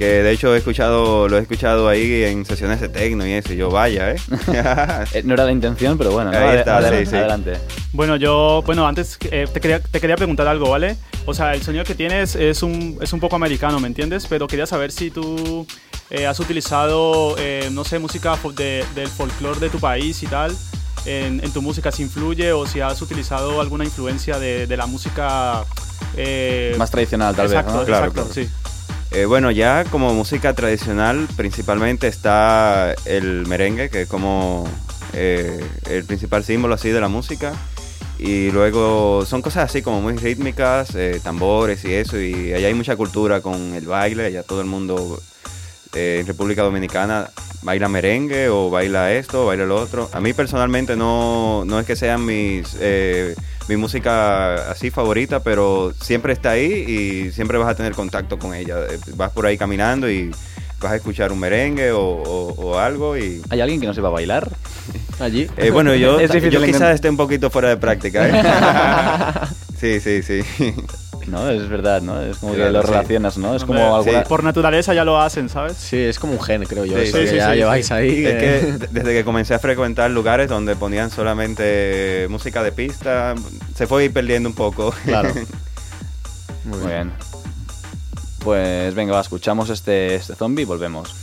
que 0.00 0.22
de 0.22 0.32
hecho 0.32 0.54
he 0.54 0.58
escuchado, 0.58 1.28
lo 1.28 1.36
he 1.36 1.40
escuchado 1.42 1.86
ahí 1.86 2.24
en 2.24 2.46
sesiones 2.46 2.80
de 2.80 2.88
techno 2.88 3.26
y 3.26 3.32
eso, 3.32 3.52
y 3.52 3.56
yo 3.58 3.68
vaya, 3.70 4.12
¿eh? 4.12 4.16
Eh, 5.12 5.22
No 5.24 5.34
era 5.34 5.44
la 5.44 5.52
intención, 5.52 5.98
pero 5.98 6.10
bueno, 6.10 6.32
¿no? 6.32 6.38
Ahí 6.38 6.56
está, 6.58 6.78
Adel- 6.80 7.00
sí, 7.04 7.10
sí. 7.10 7.16
adelante. 7.16 7.52
Bueno, 7.92 8.16
yo, 8.16 8.62
bueno, 8.64 8.86
antes 8.88 9.18
eh, 9.30 9.46
te, 9.52 9.60
quería, 9.60 9.78
te 9.80 10.00
quería 10.00 10.16
preguntar 10.16 10.48
algo, 10.48 10.70
¿vale? 10.70 10.96
O 11.26 11.34
sea, 11.34 11.52
el 11.54 11.62
sonido 11.62 11.84
que 11.84 11.94
tienes 11.94 12.34
es 12.34 12.62
un, 12.62 12.98
es 13.02 13.12
un 13.12 13.20
poco 13.20 13.36
americano, 13.36 13.78
¿me 13.78 13.88
entiendes? 13.88 14.26
Pero 14.26 14.46
quería 14.46 14.64
saber 14.66 14.90
si 14.90 15.10
tú 15.10 15.66
eh, 16.08 16.26
has 16.26 16.40
utilizado, 16.40 17.36
eh, 17.38 17.68
no 17.70 17.84
sé, 17.84 17.98
música 17.98 18.38
de- 18.56 18.84
del 18.94 19.08
folclore 19.08 19.60
de 19.60 19.68
tu 19.68 19.78
país 19.80 20.22
y 20.22 20.26
tal, 20.28 20.56
en, 21.04 21.44
en 21.44 21.52
tu 21.52 21.60
música, 21.60 21.92
si 21.92 22.02
influye 22.04 22.52
o 22.52 22.66
si 22.66 22.80
has 22.80 23.02
utilizado 23.02 23.60
alguna 23.60 23.84
influencia 23.84 24.38
de, 24.38 24.66
de 24.66 24.76
la 24.78 24.86
música... 24.86 25.64
eh, 26.16 26.74
Más 26.78 26.90
tradicional, 26.90 27.36
tal 27.36 27.46
exacto, 27.46 27.72
vez, 27.72 27.80
¿no? 27.80 27.84
Claro, 27.86 28.06
exacto, 28.06 28.32
claro. 28.32 28.48
sí. 28.48 28.54
Eh, 29.12 29.24
bueno, 29.24 29.50
ya 29.50 29.84
como 29.84 30.14
música 30.14 30.54
tradicional 30.54 31.26
principalmente 31.36 32.06
está 32.06 32.94
el 33.06 33.44
merengue, 33.46 33.90
que 33.90 34.02
es 34.02 34.08
como 34.08 34.68
eh, 35.12 35.64
el 35.88 36.04
principal 36.04 36.44
símbolo 36.44 36.74
así 36.74 36.90
de 36.90 37.00
la 37.00 37.08
música. 37.08 37.52
Y 38.18 38.50
luego 38.50 39.24
son 39.24 39.42
cosas 39.42 39.64
así 39.64 39.82
como 39.82 40.00
muy 40.00 40.14
rítmicas, 40.16 40.94
eh, 40.94 41.20
tambores 41.22 41.84
y 41.84 41.94
eso. 41.94 42.20
Y 42.20 42.52
allá 42.52 42.68
hay 42.68 42.74
mucha 42.74 42.96
cultura 42.96 43.40
con 43.40 43.74
el 43.74 43.86
baile, 43.86 44.26
allá 44.26 44.42
todo 44.42 44.60
el 44.60 44.66
mundo 44.66 45.20
eh, 45.94 46.18
en 46.20 46.26
República 46.26 46.62
Dominicana 46.62 47.30
baila 47.62 47.88
merengue 47.88 48.48
o 48.48 48.70
baila 48.70 49.12
esto 49.12 49.42
o 49.42 49.46
baila 49.46 49.64
lo 49.66 49.76
otro. 49.76 50.08
A 50.12 50.20
mí 50.20 50.32
personalmente 50.32 50.96
no, 50.96 51.64
no 51.66 51.78
es 51.78 51.86
que 51.86 51.94
sean 51.96 52.24
mis, 52.24 52.76
eh, 52.80 53.34
mi 53.68 53.76
música 53.76 54.70
así 54.70 54.90
favorita, 54.90 55.40
pero 55.40 55.92
siempre 56.00 56.32
está 56.32 56.52
ahí 56.52 56.72
y 57.28 57.32
siempre 57.32 57.58
vas 57.58 57.68
a 57.68 57.74
tener 57.74 57.92
contacto 57.92 58.38
con 58.38 58.54
ella. 58.54 58.76
Eh, 58.90 58.98
Vas 59.14 59.30
por 59.32 59.46
ahí 59.46 59.58
caminando 59.58 60.10
y 60.10 60.30
vas 60.80 60.92
a 60.92 60.96
escuchar 60.96 61.30
un 61.32 61.38
merengue 61.40 61.92
o, 61.92 62.00
o- 62.00 62.54
o 62.54 62.78
algo 62.78 63.18
y... 63.18 63.42
¿Hay 63.50 63.60
alguien 63.60 63.80
que 63.80 63.86
no 63.86 63.92
sepa 63.92 64.08
bailar? 64.08 64.48
Allí. 65.20 65.46
Eh, 65.58 65.70
bueno, 65.70 65.94
yo, 65.94 66.18
yo 66.50 66.62
quizás 66.62 66.94
esté 66.94 67.10
un 67.10 67.18
poquito 67.18 67.50
fuera 67.50 67.68
de 67.68 67.76
práctica. 67.76 68.26
¿eh? 68.26 69.46
sí, 69.78 70.00
sí, 70.00 70.22
sí. 70.22 70.74
No, 71.30 71.48
es 71.50 71.68
verdad, 71.68 72.02
¿no? 72.02 72.20
Es 72.20 72.38
como 72.38 72.54
que 72.54 72.70
lo 72.70 72.80
sí. 72.82 72.86
relacionas, 72.88 73.38
¿no? 73.38 73.54
Es 73.54 73.64
como 73.64 73.94
alguna... 73.96 74.24
Por 74.24 74.42
naturaleza 74.42 74.92
ya 74.94 75.04
lo 75.04 75.20
hacen, 75.20 75.48
¿sabes? 75.48 75.76
Sí, 75.76 75.96
es 75.96 76.18
como 76.18 76.32
un 76.34 76.40
gen, 76.42 76.64
creo 76.64 76.84
yo. 76.84 76.96
Sí, 76.98 77.04
eso 77.04 77.16
sí, 77.18 77.24
que 77.24 77.30
sí, 77.30 77.36
ya 77.36 77.50
sí, 77.52 77.56
lleváis 77.58 77.86
sí. 77.86 77.92
ahí. 77.94 78.24
Es 78.26 78.32
que- 78.34 78.38
que 78.40 78.72
d- 78.78 78.88
desde 78.90 79.12
que 79.14 79.24
comencé 79.24 79.54
a 79.54 79.58
frecuentar 79.58 80.10
lugares 80.10 80.48
donde 80.48 80.74
ponían 80.76 81.10
solamente 81.10 82.26
música 82.30 82.62
de 82.62 82.72
pista, 82.72 83.34
se 83.74 83.86
fue 83.86 84.10
perdiendo 84.10 84.48
un 84.48 84.54
poco. 84.54 84.92
Claro. 85.04 85.30
Muy 86.64 86.78
bien. 86.86 87.12
Pues 88.42 88.94
venga, 88.94 89.12
va, 89.14 89.20
escuchamos 89.20 89.70
este, 89.70 90.14
este 90.16 90.34
zombie 90.34 90.62
y 90.62 90.64
volvemos. 90.64 91.14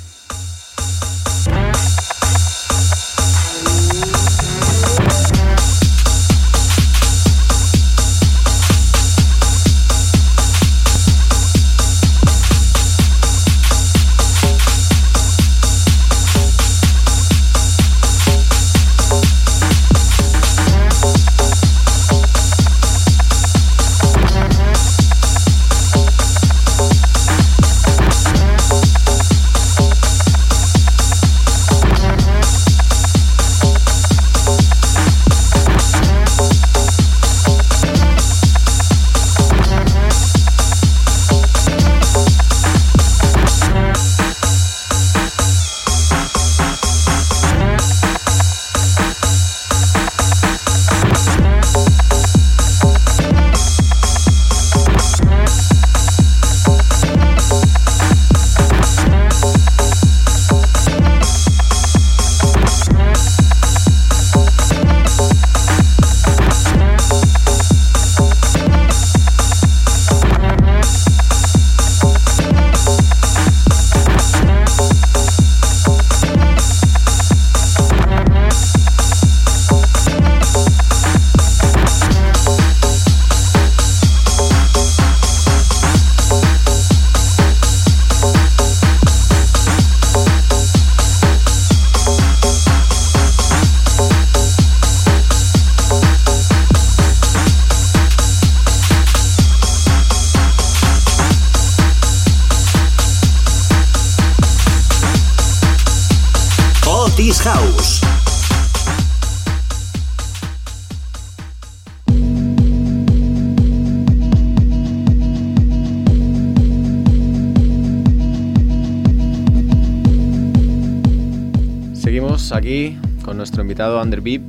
Aquí 122.67 122.97
con 123.23 123.37
nuestro 123.37 123.61
invitado 123.61 123.99
Ander 124.01 124.19
Beep. 124.19 124.41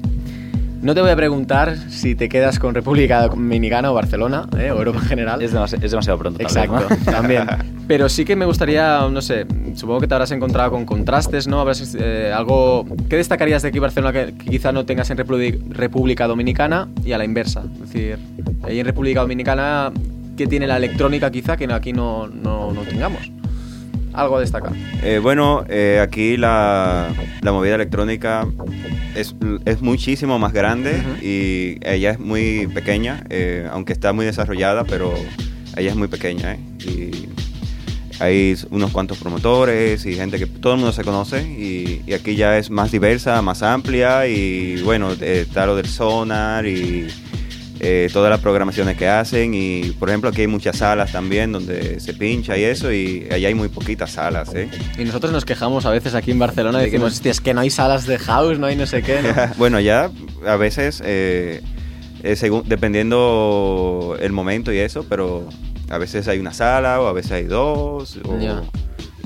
No 0.83 0.95
te 0.95 1.01
voy 1.01 1.11
a 1.11 1.17
preguntar 1.17 1.77
si 1.89 2.17
te 2.17 2.29
quedas 2.29 2.59
con 2.59 2.75
República 2.75 3.29
Dominicana 3.29 3.91
o 3.93 3.95
Barcelona, 3.95 4.49
¿eh? 4.59 4.73
o 4.73 4.79
Europa 4.79 4.99
en 4.99 5.07
general. 5.07 5.43
Es 5.43 5.53
demasiado, 5.53 5.85
es 5.85 5.91
demasiado 5.91 6.19
pronto, 6.19 6.39
vez, 6.39 6.49
Exacto, 6.49 6.87
¿no? 6.89 7.13
también. 7.13 7.47
Pero 7.87 8.09
sí 8.09 8.25
que 8.25 8.35
me 8.35 8.45
gustaría, 8.45 9.09
no 9.09 9.23
sé, 9.23 9.47
supongo 9.75 10.01
que 10.01 10.09
te 10.09 10.15
habrás 10.15 10.33
encontrado 10.33 10.71
con 10.73 10.85
contrastes, 10.85 11.47
¿no? 11.47 11.61
Habrás, 11.61 11.97
eh, 11.99 12.33
algo... 12.35 12.85
¿Qué 13.09 13.17
destacarías 13.17 13.63
de 13.63 13.69
aquí 13.69 13.79
Barcelona 13.79 14.13
que, 14.13 14.35
que 14.35 14.51
quizá 14.51 14.73
no 14.73 14.85
tengas 14.85 15.11
en 15.11 15.17
República, 15.17 15.59
República 15.71 16.27
Dominicana 16.27 16.89
y 17.05 17.13
a 17.13 17.19
la 17.19 17.25
inversa? 17.25 17.65
Es 17.75 17.93
decir, 17.93 18.19
ahí 18.63 18.81
en 18.81 18.87
República 18.87 19.21
Dominicana, 19.21 19.93
¿qué 20.37 20.47
tiene 20.47 20.67
la 20.67 20.77
electrónica 20.77 21.31
quizá 21.31 21.57
que 21.57 21.73
aquí 21.73 21.93
no, 21.93 22.27
no, 22.27 22.73
no 22.73 22.83
tengamos? 22.83 23.38
Algo 24.19 24.37
a 24.37 24.41
destacar. 24.41 24.73
Eh, 25.05 25.21
bueno, 25.23 25.65
eh, 25.69 26.01
aquí 26.03 26.37
la, 26.37 27.15
la 27.41 27.53
movida 27.53 27.77
electrónica 27.77 28.49
es, 29.15 29.37
es 29.65 29.81
muchísimo 29.81 30.41
más 30.41 30.53
grande 30.53 31.01
y 31.23 31.79
ella 31.89 32.11
es 32.11 32.19
muy 32.19 32.67
pequeña, 32.67 33.23
eh, 33.31 33.69
aunque 33.71 33.93
está 33.93 34.13
muy 34.13 34.27
desarrollada, 34.27 34.83
pero 34.83 35.15
ella 35.77 35.91
es 35.91 35.95
muy 35.95 36.09
pequeña. 36.09 36.55
¿eh? 36.55 36.59
Y 36.81 37.29
hay 38.19 38.57
unos 38.71 38.91
cuantos 38.91 39.19
promotores 39.19 40.05
y 40.05 40.17
gente 40.17 40.37
que 40.41 40.47
todo 40.47 40.73
el 40.73 40.81
mundo 40.81 40.93
se 40.93 41.05
conoce 41.05 41.43
y, 41.45 42.03
y 42.05 42.13
aquí 42.13 42.35
ya 42.35 42.59
es 42.59 42.71
más 42.71 42.91
diversa, 42.91 43.41
más 43.41 43.63
amplia 43.63 44.27
y 44.27 44.83
bueno, 44.83 45.13
está 45.13 45.65
lo 45.65 45.77
del 45.77 45.87
sonar 45.87 46.67
y 46.67 47.07
eh, 47.81 48.09
todas 48.13 48.31
las 48.31 48.41
programaciones 48.41 48.97
que 48.97 49.09
hacen 49.09 49.55
y 49.55 49.91
por 49.99 50.09
ejemplo 50.09 50.31
aquí 50.31 50.41
hay 50.41 50.47
muchas 50.49 50.79
salas 50.79 51.13
también 51.13 51.53
donde 51.53 52.01
se 52.01 52.13
pincha 52.13 52.57
y 52.57 52.65
eso 52.65 52.93
y 52.93 53.29
allá 53.31 53.49
hay 53.49 53.55
muy 53.55 53.69
poquitas 53.69 54.13
salas, 54.13 54.53
¿eh? 54.55 54.69
Y 54.99 55.05
nosotros 55.05 55.33
nos 55.33 55.45
quejamos 55.45 55.87
a 55.87 55.91
veces 55.91 56.15
aquí 56.15 56.33
en 56.33 56.39
Barcelona 56.39 56.81
decimos, 56.81 57.13
hostia, 57.13 57.31
es 57.31 57.41
que 57.41 57.55
no 57.55 57.61
hay 57.61 57.71
salas 57.71 58.07
de 58.07 58.19
house, 58.19 58.59
no 58.59 58.67
hay 58.67 58.77
no 58.77 58.87
sé 58.87 59.03
qué. 59.03 59.23
¿no?". 59.23 59.29
bueno, 59.59 59.79
ya 59.79 60.11
a 60.47 60.57
veces, 60.57 61.03
eh, 61.05 61.63
eh, 62.23 62.37
según, 62.37 62.69
dependiendo 62.69 64.17
el 64.21 64.33
momento 64.33 64.73
y 64.73 64.79
eso, 64.79 65.05
pero 65.09 65.49
a 65.89 65.99
veces 65.99 66.27
hay 66.27 66.39
una 66.39 66.53
sala 66.53 67.01
o 67.01 67.07
a 67.07 67.13
veces 67.13 67.33
hay 67.33 67.45
dos. 67.45 68.19
o-. 68.25 68.39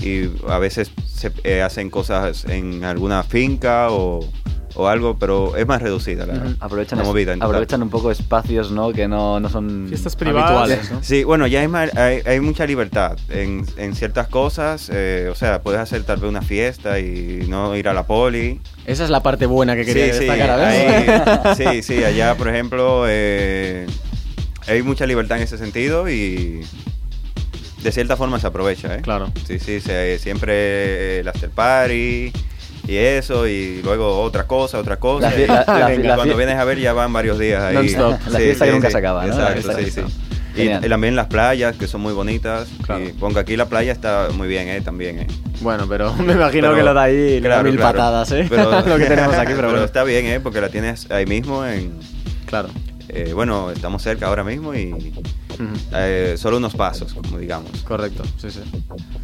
Y 0.05 0.29
a 0.49 0.59
veces 0.59 0.91
se 1.07 1.63
hacen 1.63 1.89
cosas 1.89 2.45
en 2.47 2.85
alguna 2.85 3.23
finca 3.23 3.91
o, 3.91 4.29
o 4.75 4.89
algo, 4.89 5.19
pero 5.19 5.57
es 5.57 5.67
más 5.67 5.83
reducida 5.83 6.25
la, 6.27 6.55
Aprovechan, 6.61 6.99
la 6.99 7.05
movida. 7.05 7.35
aprovechan 7.39 7.83
un 7.83 7.91
poco 7.91 8.11
espacios, 8.11 8.71
¿no? 8.71 8.93
Que 8.93 9.07
no, 9.09 9.39
no 9.41 9.49
son 9.49 9.87
Fiestas 9.89 10.17
privadas. 10.17 10.51
habituales, 10.51 10.91
¿no? 10.91 11.03
Sí, 11.03 11.25
bueno, 11.25 11.47
ya 11.47 11.61
hay, 11.61 11.69
hay, 11.97 12.23
hay 12.25 12.41
mucha 12.41 12.67
libertad 12.67 13.17
en, 13.29 13.67
en 13.77 13.95
ciertas 13.95 14.29
cosas. 14.29 14.89
eh, 14.93 15.29
o 15.31 15.35
sea, 15.35 15.61
puedes 15.63 15.81
hacer 15.81 16.05
tal 16.05 16.19
vez 16.19 16.29
una 16.31 16.43
fiesta 16.43 16.99
y 17.01 17.45
no 17.49 17.77
ir 17.77 17.89
a 17.89 17.93
la 17.95 18.07
poli. 18.07 18.61
Esa 18.87 19.05
es 19.05 19.11
la 19.11 19.23
parte 19.23 19.47
buena 19.47 19.77
que 19.77 19.85
quería 19.85 20.13
sí, 20.15 20.21
destacar, 20.25 20.51
a 20.51 20.57
ver. 20.57 21.11
hay- 21.47 21.55
sí, 21.57 21.83
sí, 21.83 22.05
allá, 22.05 22.35
por 22.35 22.49
ejemplo, 22.49 23.05
eh, 23.09 23.87
hay 24.67 24.83
mucha 24.83 25.07
libertad 25.07 25.39
en 25.39 25.45
ese 25.45 25.59
sentido 25.59 26.09
y 26.09 26.61
de 27.83 27.91
cierta 27.93 28.17
forma 28.17 28.39
se 28.39 28.47
aprovecha, 28.47 28.95
¿eh? 28.95 29.01
Claro. 29.03 29.33
Sí, 29.47 29.59
sí, 29.59 29.81
se- 29.81 30.19
siempre 30.19 31.21
el 31.21 31.29
after 31.29 31.51
party 31.51 32.33
y 32.87 32.97
eso, 32.97 33.47
y 33.47 33.81
luego 33.83 34.21
otra 34.21 34.47
cosa, 34.47 34.79
otra 34.79 34.99
cosa. 34.99 35.31
La 35.31 35.41
y 35.41 35.47
la- 35.47 35.65
la- 35.69 35.95
y 35.95 35.99
la 36.03 36.15
cuando 36.17 36.37
vienes 36.37 36.57
a 36.57 36.65
ver 36.65 36.79
ya 36.79 36.93
van 36.93 37.13
varios 37.13 37.39
días 37.39 37.63
ahí. 37.63 37.75
Non-stop. 37.75 38.19
La 38.31 38.39
fiesta 38.39 38.65
que 38.67 38.73
nunca 38.73 38.91
se 38.91 38.99
acaba, 38.99 39.27
¿no? 39.27 39.33
Exacto, 39.33 39.73
fiesta 39.73 40.03
sí, 40.03 40.07
sí. 40.09 40.19
Y, 40.55 40.89
también 40.89 41.17
las 41.17 41.29
playas, 41.29 41.77
que 41.77 41.87
son 41.87 42.03
muy 42.03 42.13
bonitas. 42.13 42.69
Claro. 42.85 43.05
Y 43.05 43.13
pongo 43.13 43.39
aquí 43.39 43.57
la 43.57 43.67
playa 43.67 43.91
está 43.91 44.29
muy 44.35 44.49
bien, 44.49 44.69
¿eh? 44.69 44.83
También, 44.83 45.21
¿eh? 45.21 45.27
Bueno, 45.63 45.87
pero 45.89 46.13
me 46.17 46.35
imagino 46.35 46.67
Pero- 46.69 46.75
que 46.77 46.83
lo 46.83 46.93
de 46.95 47.01
ahí 47.01 47.41
claro, 47.41 47.65
mil 47.65 47.77
claro. 47.77 47.97
patadas, 47.97 48.33
¿eh? 48.33 48.47
Pero- 48.51 48.71
lo 48.87 48.99
que 48.99 49.07
tenemos 49.07 49.35
aquí, 49.37 49.53
pero, 49.57 49.71
bueno. 49.71 49.85
está 49.85 50.05
bien, 50.05 50.27
¿eh? 50.27 50.41
Porque 50.41 50.61
la 50.61 50.69
tienes 50.69 51.11
ahí 51.11 51.25
mismo 51.25 51.65
en... 51.65 51.95
Claro. 52.45 52.69
eh, 53.09 53.33
bueno, 53.35 53.71
estamos 53.71 54.03
cerca 54.03 54.27
ahora 54.27 54.45
mismo 54.45 54.75
y 54.75 55.13
Ujú. 55.55 55.65
eh, 55.95 56.35
solo 56.39 56.57
unos 56.59 56.75
pasos, 56.75 57.13
como 57.15 57.39
digamos. 57.39 57.71
Correcto, 57.83 58.23
sí, 58.39 58.51
sí. 58.51 58.61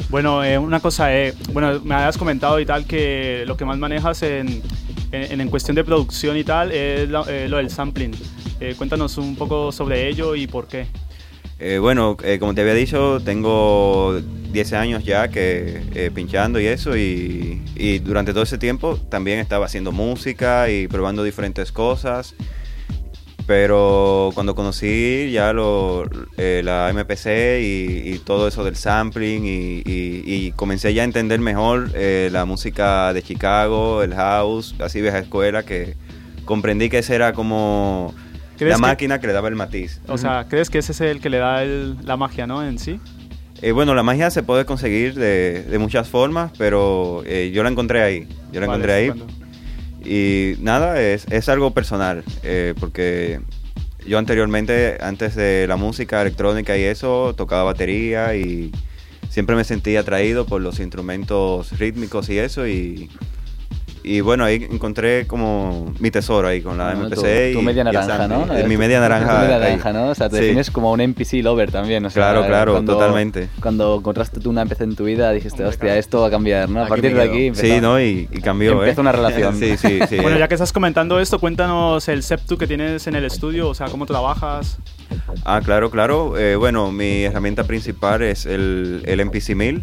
Bueno, 0.09 0.43
eh, 0.45 0.59
una 0.59 0.81
cosa, 0.81 1.15
eh, 1.15 1.35
bueno, 1.53 1.81
me 1.85 1.95
habías 1.95 2.17
comentado 2.17 2.59
y 2.61 2.67
tal 2.67 2.87
que 2.87 3.45
lo 3.47 3.57
que 3.57 3.65
más 3.65 3.79
manejas 3.79 4.23
en, 4.23 4.63
en, 5.13 5.41
en 5.41 5.49
cuestión 5.49 5.75
de 5.75 5.85
producción 5.85 6.37
y 6.37 6.45
tal 6.45 6.73
es 6.73 7.09
la- 7.09 7.25
eh, 7.29 7.49
lo 7.49 7.59
del 7.59 7.71
sampling. 7.71 8.13
Eh, 8.61 8.75
cuéntanos 8.77 9.19
un 9.19 9.37
poco 9.37 9.71
sobre 9.73 10.09
ello 10.09 10.35
y 10.35 10.47
por 10.47 10.67
qué. 10.67 10.87
Eh, 11.61 11.79
bueno, 11.79 12.17
como 12.39 12.55
te 12.55 12.61
había 12.61 12.75
dicho, 12.75 13.19
tengo 13.25 14.21
10 14.53 14.73
años 14.73 15.05
ya 15.05 15.29
que 15.29 16.11
pinchando 16.15 16.61
y 16.61 16.67
eso, 16.67 16.97
y, 16.97 17.61
y 17.75 17.99
durante 17.99 18.33
todo 18.33 18.45
ese 18.45 18.59
tiempo 18.59 18.97
también 18.97 19.41
estaba 19.41 19.67
haciendo 19.67 19.91
música 19.93 20.71
y 20.71 20.87
probando 20.89 21.23
diferentes 21.25 21.73
cosas. 21.73 22.35
Pero 23.49 24.31
cuando 24.35 24.55
conocí 24.55 25.31
ya 25.33 25.55
lo, 25.55 26.05
eh, 26.37 26.61
la 26.63 26.91
MPC 26.93 27.61
y, 27.63 28.11
y 28.15 28.19
todo 28.19 28.47
eso 28.47 28.63
del 28.63 28.77
sampling 28.77 29.43
y, 29.47 29.83
y- 29.87 30.23
y 30.27 30.53
comencé 30.53 30.93
ya 30.93 31.01
a 31.01 31.07
entender 31.07 31.41
mejor 31.41 31.91
eh, 31.95 32.29
la 32.31 32.45
música 32.45 33.11
de 33.15 33.23
Chicago, 33.23 34.03
el 34.03 34.15
house, 34.15 34.75
así 34.81 35.01
vieja 35.01 35.21
escuela, 35.21 35.63
que 35.63 35.97
comprendí 36.45 36.91
que 36.91 36.99
esa 36.99 37.15
era 37.15 37.33
como 37.33 38.15
¿Crees 38.59 38.73
la 38.73 38.87
máquina 38.87 39.19
que 39.19 39.27
le 39.29 39.33
daba 39.33 39.49
el 39.49 39.57
matiz. 39.57 39.99
O 40.09 40.19
sea, 40.19 40.45
¿crees 40.47 40.69
que 40.69 40.77
ese 40.81 40.93
es 40.93 41.01
el 41.01 41.23
que 41.23 41.31
le 41.31 41.39
da 41.39 41.63
el- 41.63 41.97
la 42.05 42.19
magia, 42.19 42.47
no, 42.47 42.63
en 42.63 42.79
sí? 42.79 43.01
Eh, 43.63 43.73
bueno, 43.73 43.95
la 43.95 44.03
magia 44.03 44.31
se 44.31 44.43
puede 44.43 44.67
conseguir 44.67 45.15
de, 45.15 45.63
de 45.63 45.79
muchas 45.79 46.07
formas, 46.11 46.53
pero 46.59 47.23
eh, 47.25 47.51
yo 47.55 47.63
la 47.63 47.71
encontré 47.71 48.03
ahí. 48.03 48.29
Yo 48.53 48.61
la 48.61 48.67
Vale, 48.67 48.77
encontré 48.85 48.93
ahí. 48.93 49.13
Y 50.09 50.57
nada, 50.61 51.03
es, 51.03 51.27
es 51.29 51.51
algo 51.51 51.73
personal, 51.73 52.25
eh, 52.43 52.73
porque 52.81 53.41
yo 54.07 54.17
anteriormente, 54.17 54.97
antes 55.03 55.35
de 55.35 55.67
la 55.69 55.77
música 55.77 56.23
electrónica 56.23 56.79
y 56.79 56.85
eso, 56.85 57.35
tocaba 57.37 57.65
batería 57.65 58.35
y 58.35 58.73
siempre 59.29 59.55
me 59.55 59.65
sentía 59.65 60.01
atraído 60.01 60.47
por 60.47 60.63
los 60.63 60.81
instrumentos 60.81 61.79
rítmicos 61.79 62.31
y 62.31 62.39
eso. 62.39 62.67
Y, 62.67 63.11
y 64.03 64.21
bueno, 64.21 64.45
ahí 64.45 64.67
encontré 64.71 65.27
como 65.27 65.93
mi 66.01 66.11
tesoro 66.11 66.49
ahí 66.49 66.61
con 66.63 66.79
la 66.79 66.95
Bueno, 66.95 67.09
MPC. 67.09 67.21
tu, 67.21 67.27
y, 67.51 67.53
tu 67.55 67.63
media 67.63 67.81
y 67.83 67.85
naranja, 67.85 68.29
¿no? 68.29 68.39
sampling. 68.41 68.59
Eh, 68.65 68.69
mi 68.69 68.77
media 68.77 69.01
naranja. 69.01 69.35
Tu 69.37 69.41
media 69.43 69.57
ahí. 69.57 69.61
naranja, 69.77 69.93
¿no? 69.93 70.09
O 70.09 70.15
sea, 70.15 70.29
te 70.29 70.37
Sí. 70.37 70.43
defines 70.43 70.71
como 70.71 70.93
un 70.93 71.01
NPC 71.01 71.43
lover 71.43 71.71
también. 71.71 72.05
O 72.05 72.11
sea, 72.11 72.23
Claro, 72.31 72.47
claro, 72.47 72.73
cuando- 72.73 72.95
totalmente. 72.95 73.49
Cuando 73.61 73.97
encontraste 73.97 74.41
tú 74.41 74.51
una 74.51 74.63
MPC 74.63 74.85
en 74.85 74.97
tu 74.97 75.05
vida, 75.05 75.31
dijiste, 75.33 75.55
Hombre, 75.63 75.69
hostia, 75.69 75.81
claro. 75.89 76.01
esto 76.01 76.21
va 76.21 76.27
a 76.29 76.31
cambiar, 76.31 76.69
¿no? 76.69 76.81
A 76.81 76.83
Aquí 76.85 76.91
partir 76.91 77.15
de 77.15 77.23
aquí 77.23 77.39
Sí, 77.55 77.67
empezó- 77.71 77.81
¿no? 77.83 78.01
Y, 78.01 78.29
y 78.33 78.41
cambió, 78.41 78.73
Empieza 78.73 79.01
¿eh? 79.01 79.03
una 79.03 79.13
relación. 79.13 79.57
sí, 79.59 79.77
sí, 79.77 80.01
sí. 80.09 80.17
Bueno, 80.19 80.39
ya 80.39 80.49
que 80.49 80.55
estás 80.55 80.73
comentando 80.73 81.21
esto, 81.21 81.39
cuéntanos 81.39 82.09
el 82.09 82.23
Septu 82.23 82.57
que 82.59 82.67
tienes 82.67 83.07
en 83.07 83.15
el 83.17 83.25
estudio, 83.25 83.69
o 83.69 83.75
sea, 83.75 83.89
cómo 83.89 84.07
trabajas. 84.07 84.79
Ah, 85.45 85.61
claro, 85.65 85.91
claro. 85.91 86.37
Eh, 86.39 86.57
bueno, 86.57 86.93
mi 86.93 87.25
herramienta 87.25 87.65
principal 87.65 88.23
es 88.23 88.45
el, 88.47 89.03
el 89.07 89.21
MPC 89.21 89.55
1000, 89.55 89.83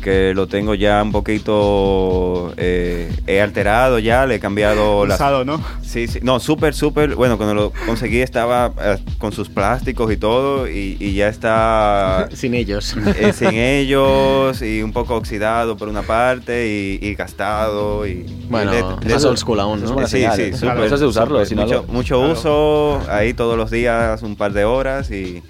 que 0.00 0.32
lo 0.34 0.46
tengo 0.46 0.74
ya 0.74 1.02
un 1.02 1.12
poquito... 1.12 2.52
eh, 2.56 3.12
he 3.26 3.40
alterado 3.40 3.98
ya, 3.98 4.26
le 4.26 4.36
he 4.36 4.40
cambiado 4.40 5.06
las... 5.06 5.18
Usado, 5.18 5.44
¿no? 5.44 5.62
Sí, 5.82 6.08
sí. 6.08 6.20
No, 6.22 6.40
súper, 6.40 6.74
súper. 6.74 7.14
Bueno, 7.14 7.36
cuando 7.36 7.54
lo 7.54 7.72
conseguí 7.86 8.20
estaba 8.20 8.72
eh, 8.80 8.98
con 9.18 9.32
sus 9.32 9.48
plásticos 9.48 10.12
y 10.12 10.16
todo 10.16 10.68
y, 10.68 10.96
y 10.98 11.14
ya 11.14 11.28
está... 11.28 12.28
Sin 12.34 12.54
ellos. 12.54 12.96
eh, 13.16 13.32
sin 13.32 13.54
ellos 13.54 14.62
y 14.62 14.82
un 14.82 14.92
poco 14.92 15.14
oxidado 15.16 15.76
por 15.76 15.88
una 15.88 16.02
parte 16.02 16.68
y, 16.68 16.98
y 17.06 17.14
gastado 17.14 18.06
y... 18.06 18.24
Bueno, 18.48 18.72
y 19.06 19.12
es 19.12 19.24
old 19.24 19.38
school 19.38 19.60
aún, 19.60 19.82
¿no? 19.82 19.98
Sí, 20.06 20.12
señal, 20.18 20.36
sí, 20.36 20.42
¿eh? 20.42 20.50
Eso 20.52 20.94
es 20.94 21.00
de 21.00 21.06
usarlo, 21.06 21.38
no 21.44 21.62
mucho, 21.62 21.84
mucho 21.88 22.18
Claro. 22.18 22.32
uso, 22.32 23.00
ahí 23.10 23.34
todos 23.34 23.56
los 23.56 23.70
días 23.70 24.22
un 24.22 24.36
par 24.36 24.52
de 24.52 24.64
horas 24.64 25.10
y 25.10 25.42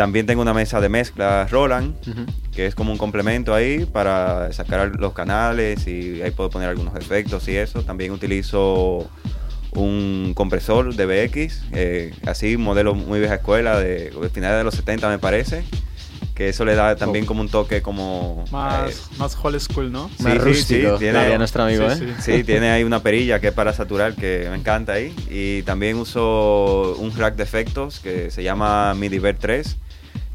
también 0.00 0.24
tengo 0.24 0.40
una 0.40 0.54
mesa 0.54 0.80
de 0.80 0.88
mezcla 0.88 1.46
Roland, 1.50 1.94
que 2.54 2.64
es 2.64 2.74
como 2.74 2.90
un 2.90 2.96
complemento 2.96 3.54
ahí 3.54 3.84
para 3.84 4.50
sacar 4.50 4.90
los 4.98 5.12
canales 5.12 5.86
y 5.86 6.22
ahí 6.22 6.30
puedo 6.30 6.48
poner 6.48 6.70
algunos 6.70 6.94
efectos 6.96 7.46
y 7.48 7.56
eso. 7.56 7.82
También 7.82 8.10
utilizo 8.10 9.10
un 9.72 10.32
compresor 10.34 10.94
de 10.94 11.04
BX, 11.04 11.62
eh, 11.72 12.14
así, 12.26 12.56
un 12.56 12.62
modelo 12.62 12.94
muy 12.94 13.18
vieja 13.18 13.34
escuela, 13.34 13.78
de, 13.78 14.08
de 14.08 14.30
finales 14.30 14.56
de 14.56 14.64
los 14.64 14.74
70 14.74 15.06
me 15.10 15.18
parece, 15.18 15.64
que 16.34 16.48
eso 16.48 16.64
le 16.64 16.74
da 16.74 16.96
también 16.96 17.26
como 17.26 17.42
un 17.42 17.50
toque 17.50 17.82
como... 17.82 18.46
Más, 18.50 18.90
eh, 18.90 18.96
más 19.18 19.36
old 19.42 19.60
school, 19.60 19.92
¿no? 19.92 20.08
Sí, 20.16 20.22
Más 20.22 20.32
sí, 20.32 20.38
rústico, 20.38 20.92
sí, 20.94 20.98
tiene- 21.00 21.36
nuestro 21.36 21.64
amigo, 21.64 21.90
Sí, 21.90 22.04
¿eh? 22.04 22.14
sí. 22.20 22.38
Sí, 22.38 22.44
tiene 22.44 22.70
ahí 22.70 22.84
una 22.84 23.02
perilla 23.02 23.38
que 23.38 23.48
es 23.48 23.52
para 23.54 23.74
saturar 23.74 24.14
que 24.14 24.46
me 24.50 24.56
encanta 24.56 24.94
ahí. 24.94 25.14
Y 25.30 25.60
también 25.64 25.98
uso 25.98 26.96
un 26.98 27.14
rack 27.14 27.36
de 27.36 27.42
efectos 27.42 28.00
que 28.00 28.30
se 28.30 28.42
llama 28.42 28.94
MIDIVER 28.94 29.36
3, 29.36 29.76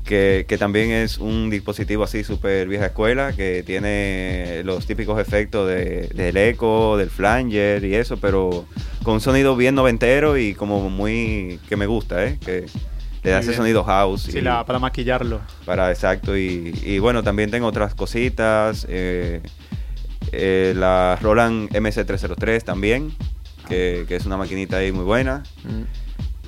que, 0.05 0.45
que 0.47 0.57
también 0.57 0.91
es 0.91 1.17
un 1.17 1.49
dispositivo 1.49 2.03
así 2.03 2.23
súper 2.23 2.67
vieja 2.67 2.85
escuela, 2.87 3.33
que 3.33 3.63
tiene 3.65 4.61
los 4.63 4.85
típicos 4.85 5.19
efectos 5.19 5.67
de- 5.67 6.07
del 6.13 6.37
eco, 6.37 6.95
del 6.97 7.09
flanger 7.09 7.83
y 7.83 7.95
eso, 7.95 8.17
pero 8.17 8.65
con 9.03 9.15
un 9.15 9.21
sonido 9.21 9.55
bien 9.55 9.75
noventero 9.75 10.37
y 10.37 10.53
como 10.53 10.89
muy... 10.89 11.59
que 11.67 11.75
me 11.75 11.87
gusta, 11.87 12.23
¿eh? 12.25 12.37
Que 12.45 12.65
le 13.23 13.31
da 13.31 13.39
ese 13.39 13.49
bien. 13.49 13.57
sonido 13.57 13.83
house. 13.83 14.23
Sí, 14.31 14.37
y- 14.37 14.41
la, 14.41 14.63
para 14.65 14.77
maquillarlo. 14.79 15.41
para, 15.65 15.89
exacto. 15.91 16.37
Y, 16.37 16.73
y 16.83 16.99
bueno, 16.99 17.23
también 17.23 17.49
tengo 17.51 17.65
otras 17.67 17.95
cositas. 17.95 18.85
eh, 18.87 19.41
eh, 20.31 20.73
la 20.75 21.17
Roland 21.21 21.69
MC303 21.71 22.63
también, 22.63 23.11
que, 23.67 24.05
que 24.07 24.15
es 24.15 24.25
una 24.25 24.37
maquinita 24.37 24.77
ahí 24.77 24.91
muy 24.91 25.03
buena. 25.05 25.43
Mm. 25.63 25.83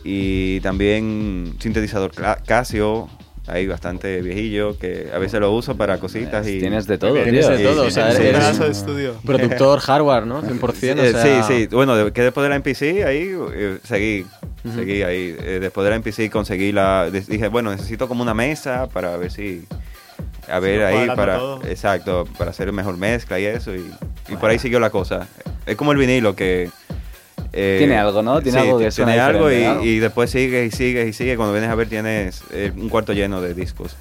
Y 0.03 0.59
también 0.61 1.55
sintetizador 1.59 2.11
Casio, 2.45 3.09
ahí 3.47 3.65
bastante 3.67 4.21
viejillo, 4.21 4.77
que 4.77 5.07
a 5.13 5.17
veces 5.17 5.39
lo 5.39 5.51
uso 5.51 5.75
para 5.77 5.97
cositas. 5.99 6.47
y 6.47 6.59
Tienes 6.59 6.85
de 6.87 6.97
todo, 6.97 7.13
Tienes 7.13 7.47
tío. 7.47 7.57
de 7.57 7.63
todo, 7.63 7.81
Sí, 7.83 7.87
o 7.87 7.91
sea, 7.91 8.11
sí, 8.11 8.17
Un 8.17 8.21
sí, 8.21 8.27
eres 8.27 8.39
pedazo 8.41 8.63
de 8.65 8.71
estudio. 8.71 9.15
productor 9.25 9.79
hardware, 9.79 10.25
¿no? 10.25 10.43
100%, 10.43 10.99
Eh, 10.99 11.09
o 11.09 11.11
sea... 11.21 11.43
Sí, 11.43 11.53
sí. 11.67 11.67
Bueno, 11.75 12.11
que 12.13 12.21
después 12.21 12.43
de 12.43 12.49
la 12.49 12.55
MPC 12.59 12.81
ahí 13.05 13.31
eh, 13.53 13.79
seguí, 13.83 14.25
seguí 14.75 15.01
ahí. 15.03 15.35
Eh, 15.39 15.59
después 15.61 15.85
de 15.85 15.91
la 15.91 15.99
MPC 15.99 16.29
conseguí 16.31 16.71
la... 16.71 17.09
Dije, 17.09 17.47
bueno, 17.47 17.71
necesito 17.71 18.07
como 18.07 18.21
una 18.23 18.33
mesa 18.33 18.87
para 18.87 19.15
ver 19.17 19.31
si 19.31 19.65
a 20.49 20.59
ver 20.59 20.83
ahí 20.85 21.07
para, 21.13 21.37
todo. 21.37 21.61
exacto, 21.67 22.25
para 22.37 22.51
hacer 22.51 22.71
mejor 22.71 22.95
mezcla 22.97 23.39
y 23.39 23.45
eso. 23.45 23.75
Y, 23.75 23.85
y 24.29 24.35
por 24.37 24.49
ahí 24.49 24.59
siguió 24.59 24.79
la 24.79 24.89
cosa. 24.89 25.27
Es 25.65 25.75
como 25.75 25.91
el 25.91 25.97
vinilo 25.97 26.35
que... 26.35 26.69
eh, 27.53 27.75
Tiene 27.79 27.97
algo, 27.97 28.21
¿no? 28.21 28.41
Tiene 28.41 28.59
sí, 28.61 28.65
algo 28.67 28.79
que 28.79 28.89
tiene 28.89 29.19
algo 29.19 29.51
y, 29.51 29.63
¿no? 29.63 29.83
y 29.83 29.99
después 29.99 30.29
sigue 30.29 30.65
y 30.65 30.71
sigue 30.71 31.07
y 31.07 31.13
sigue. 31.13 31.35
Cuando 31.37 31.53
vienes 31.53 31.69
a 31.69 31.75
ver 31.75 31.87
tienes 31.89 32.43
eh, 32.51 32.71
un 32.75 32.89
cuarto 32.89 33.13
lleno 33.13 33.41
de 33.41 33.53
discos. 33.53 33.95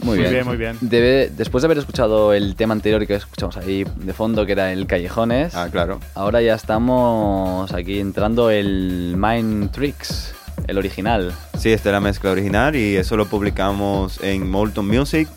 Muy 0.00 0.16
Muy 0.16 0.18
bien. 0.18 0.30
bien, 0.32 0.46
muy 0.46 0.56
bien. 0.56 0.76
Debe- 0.80 1.30
después 1.30 1.62
de 1.62 1.66
haber 1.66 1.78
escuchado 1.78 2.32
el 2.34 2.56
tema 2.56 2.74
anterior 2.74 3.06
que 3.06 3.14
escuchamos 3.14 3.56
ahí 3.56 3.84
de 3.96 4.12
fondo, 4.12 4.44
que 4.44 4.52
era 4.52 4.72
el 4.72 4.86
Callejones, 4.88 5.54
Ah, 5.54 5.68
claro. 5.70 6.00
ahora 6.14 6.42
ya 6.42 6.54
estamos 6.56 7.72
aquí 7.72 8.00
entrando 8.00 8.50
el 8.50 9.14
Mind 9.16 9.70
Tricks, 9.70 10.34
el 10.66 10.76
original. 10.78 11.32
Sí, 11.56 11.72
esta 11.72 11.90
es 11.90 11.92
la 11.92 12.00
mezcla 12.00 12.32
original 12.32 12.74
y 12.74 12.96
eso 12.96 13.16
lo 13.16 13.26
publicamos 13.26 14.20
en 14.24 14.50
Molton 14.50 14.88
Music, 14.88 15.28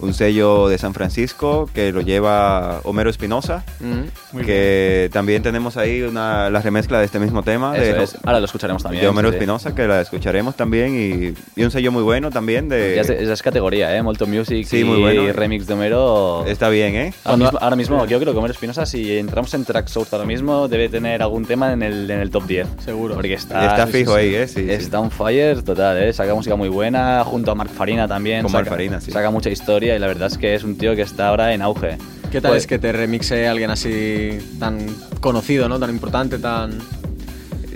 un 0.00 0.14
sello 0.14 0.68
de 0.68 0.78
San 0.78 0.94
Francisco 0.94 1.68
que 1.74 1.92
lo 1.92 2.00
lleva 2.00 2.80
Homero 2.84 3.10
Espinosa. 3.10 3.64
Mm. 3.80 4.38
Que 4.44 5.08
también 5.12 5.42
tenemos 5.42 5.76
ahí 5.76 6.02
una, 6.02 6.50
la 6.50 6.60
remezcla 6.60 6.98
de 6.98 7.04
este 7.04 7.20
mismo 7.20 7.42
tema 7.44 7.76
Eso 7.76 7.96
de, 7.96 8.02
es. 8.02 8.16
Ahora 8.24 8.40
lo 8.40 8.46
escucharemos 8.46 8.82
también. 8.82 9.02
de 9.02 9.08
Homero 9.08 9.28
sí, 9.28 9.32
sí. 9.32 9.36
Espinosa, 9.36 9.74
que 9.74 9.86
la 9.86 10.00
escucharemos 10.00 10.56
también 10.56 10.94
y, 10.96 11.60
y 11.60 11.64
un 11.64 11.70
sello 11.70 11.92
muy 11.92 12.02
bueno 12.02 12.30
también 12.30 12.68
de... 12.68 12.94
Ya 12.96 13.02
es, 13.02 13.10
es 13.10 13.42
categoría, 13.42 13.96
¿eh? 13.96 14.02
Molto 14.02 14.26
Music 14.26 14.66
Sí, 14.66 14.80
y 14.80 14.84
muy 14.84 15.00
bueno. 15.00 15.32
remix 15.32 15.66
de 15.66 15.74
Homero. 15.74 16.44
Está 16.46 16.68
bien, 16.68 16.94
¿eh? 16.96 17.14
Ahora 17.24 17.36
mismo, 17.36 17.58
ahora 17.60 17.76
mismo, 17.76 18.06
yo 18.06 18.18
creo 18.18 18.32
que 18.32 18.38
Homero 18.38 18.52
Espinosa, 18.54 18.86
si 18.86 19.16
entramos 19.18 19.54
en 19.54 19.64
Tracksource 19.64 20.14
ahora 20.14 20.26
mismo, 20.26 20.66
debe 20.66 20.88
tener 20.88 21.22
algún 21.22 21.44
tema 21.46 21.72
en 21.72 21.82
el, 21.82 22.10
en 22.10 22.18
el 22.20 22.30
top 22.30 22.46
10. 22.46 22.66
Seguro. 22.84 23.14
Porque 23.14 23.34
está, 23.34 23.66
Está 23.66 23.86
fijo 23.86 24.14
ahí, 24.14 24.34
¿eh? 24.34 24.48
Sí, 24.48 24.64
sí. 24.64 24.70
está 24.70 24.98
on 24.98 25.10
fire 25.10 25.62
total, 25.62 25.98
¿eh? 26.02 26.12
Saca 26.12 26.34
música 26.34 26.56
muy 26.56 26.68
buena, 26.68 27.22
junto 27.24 27.50
a 27.52 27.54
Mark 27.54 27.70
Farina 27.70 28.08
también. 28.08 28.42
Con 28.42 28.50
saca, 28.50 28.62
Marc 28.62 28.70
Farina, 28.70 29.00
sí. 29.00 29.12
Saca 29.12 29.30
mucha 29.30 29.50
historia 29.50 29.83
y 29.84 29.98
la 29.98 30.06
verdad 30.06 30.28
es 30.30 30.38
que 30.38 30.54
es 30.54 30.64
un 30.64 30.76
tío 30.76 30.94
que 30.96 31.02
está 31.02 31.28
ahora 31.28 31.52
en 31.54 31.62
auge. 31.62 31.98
¿Qué 32.30 32.40
tal 32.40 32.52
Pues- 32.52 32.62
es 32.62 32.66
que 32.66 32.78
te 32.78 32.92
remixe 32.92 33.46
alguien 33.46 33.70
así 33.70 34.38
tan 34.58 34.78
conocido, 35.20 35.68
¿no? 35.68 35.78
Tan 35.78 35.90
importante, 35.90 36.38
tan... 36.38 36.78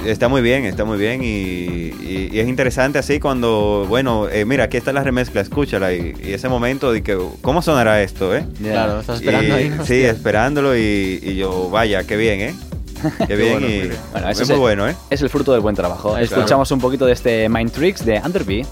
Está 0.05 0.29
muy 0.29 0.43
bien, 0.43 0.65
está 0.65 0.85
muy 0.85 0.97
bien 0.97 1.23
y, 1.25 1.27
y- 1.27 2.29
y 2.33 2.39
es 2.39 2.49
interesante 2.49 2.99
así 2.99 3.19
cuando, 3.19 3.85
bueno, 3.89 4.29
eh, 4.29 4.45
mira, 4.45 4.65
aquí 4.65 4.77
está 4.77 4.93
la 4.93 5.03
remezcla, 5.03 5.41
escúchala 5.41 5.93
y, 5.93 6.15
y 6.23 6.33
ese 6.35 6.49
momento 6.49 6.93
de 6.93 7.03
que, 7.03 7.19
¿cómo 7.43 7.63
sonará 7.63 8.01
esto, 8.03 8.35
eh? 8.35 8.45
Ya. 8.63 8.73
Claro, 8.73 9.01
estás 9.01 9.17
esperando 9.21 9.49
Y- 9.49 9.53
ahí. 9.61 9.69
¿no? 9.71 9.85
Sí, 9.85 10.05
esperándolo 10.05 10.77
y, 10.77 11.19
y 11.21 11.35
yo, 11.35 11.69
vaya, 11.71 12.05
qué 12.05 12.17
bien, 12.17 12.41
¿eh? 12.41 12.55
Qué 13.29 13.37
bien 13.37 13.53
bueno, 13.55 13.67
y 13.69 13.73
bien. 13.81 13.93
Bueno, 14.13 14.29
eso 14.29 14.43
es 14.45 14.49
muy 14.51 14.59
bueno, 14.59 14.89
¿eh? 14.89 14.95
Es 15.11 15.21
el 15.23 15.31
fruto 15.31 15.53
del 15.53 15.61
buen 15.61 15.75
trabajo. 15.77 16.17
Escuchamos 16.19 16.71
un 16.73 16.81
poquito 16.81 17.05
de 17.07 17.13
este 17.13 17.49
Mind 17.49 17.71
Tricks 17.73 18.05
de 18.05 18.21
Underbee. 18.25 18.67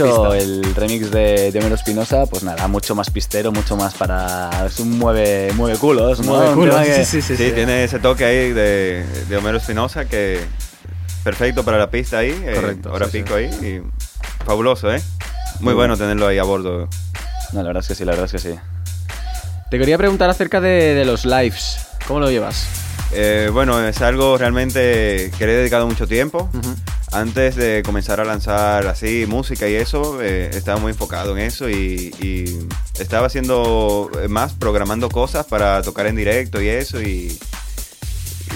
El 0.00 0.74
remix 0.74 1.10
de, 1.10 1.52
de 1.52 1.58
Homero 1.58 1.74
Espinosa, 1.74 2.26
pues 2.26 2.42
nada, 2.42 2.66
mucho 2.68 2.94
más 2.94 3.10
pistero, 3.10 3.52
mucho 3.52 3.76
más 3.76 3.94
para... 3.94 4.66
Es 4.66 4.78
un 4.80 4.98
mueve, 4.98 5.52
mueve 5.54 5.78
culos, 5.78 6.20
¿no? 6.20 6.32
Mueve 6.32 6.48
Un 6.50 6.54
culos, 6.54 6.74
tema 6.82 6.84
que- 6.96 7.04
sí, 7.04 7.22
sí, 7.22 7.36
Sí, 7.36 7.52
tiene 7.52 7.84
ese 7.84 7.98
toque 8.00 8.24
ahí 8.24 8.52
de, 8.52 9.04
de 9.28 9.36
Homero 9.36 9.58
Espinosa 9.58 10.04
que 10.06 10.40
perfecto 11.22 11.64
para 11.64 11.78
la 11.78 11.90
pista 11.90 12.18
ahí. 12.18 12.30
eh, 12.44 12.52
Correcto, 12.54 12.92
Hora 12.92 13.06
sí, 13.06 13.18
pico 13.22 13.34
ahí. 13.36 13.46
Y 13.46 14.44
fabuloso, 14.44 14.92
¿eh? 14.92 15.00
Muy 15.60 15.74
bueno 15.74 15.96
tenerlo 15.96 16.26
ahí 16.26 16.38
a 16.38 16.42
bordo. 16.44 16.88
No, 17.52 17.60
la 17.62 17.68
verdad 17.68 17.82
es 17.82 17.88
que 17.88 17.94
sí, 17.94 18.04
la 18.04 18.12
verdad 18.12 18.26
es 18.26 18.32
que 18.32 18.38
sí. 18.50 18.54
Te 19.70 19.78
quería 19.78 19.96
preguntar 19.98 20.28
acerca 20.28 20.60
de, 20.60 20.94
de 20.94 21.04
los 21.04 21.24
lives. 21.24 21.78
¿Cómo 22.06 22.20
lo 22.20 22.30
llevas? 22.30 22.66
Eh, 23.12 23.48
bueno, 23.52 23.80
es 23.86 24.00
algo 24.02 24.36
realmente 24.36 25.30
que 25.38 25.46
le 25.46 25.52
he 25.52 25.56
dedicado 25.58 25.86
mucho 25.86 26.06
tiempo. 26.06 26.50
Antes 27.14 27.54
de 27.54 27.82
comenzar 27.84 28.20
a 28.20 28.24
lanzar 28.24 28.88
así 28.88 29.24
música 29.28 29.68
y 29.68 29.74
eso, 29.74 30.20
eh, 30.20 30.50
estaba 30.52 30.80
muy 30.80 30.90
enfocado 30.90 31.36
en 31.36 31.44
eso 31.44 31.70
y, 31.70 32.12
y 32.20 32.44
estaba 32.98 33.28
haciendo 33.28 34.10
eh, 34.20 34.26
más, 34.26 34.52
programando 34.54 35.08
cosas 35.08 35.46
para 35.46 35.80
tocar 35.82 36.08
en 36.08 36.16
directo 36.16 36.60
y 36.60 36.68
eso. 36.68 37.00
Y, 37.00 37.38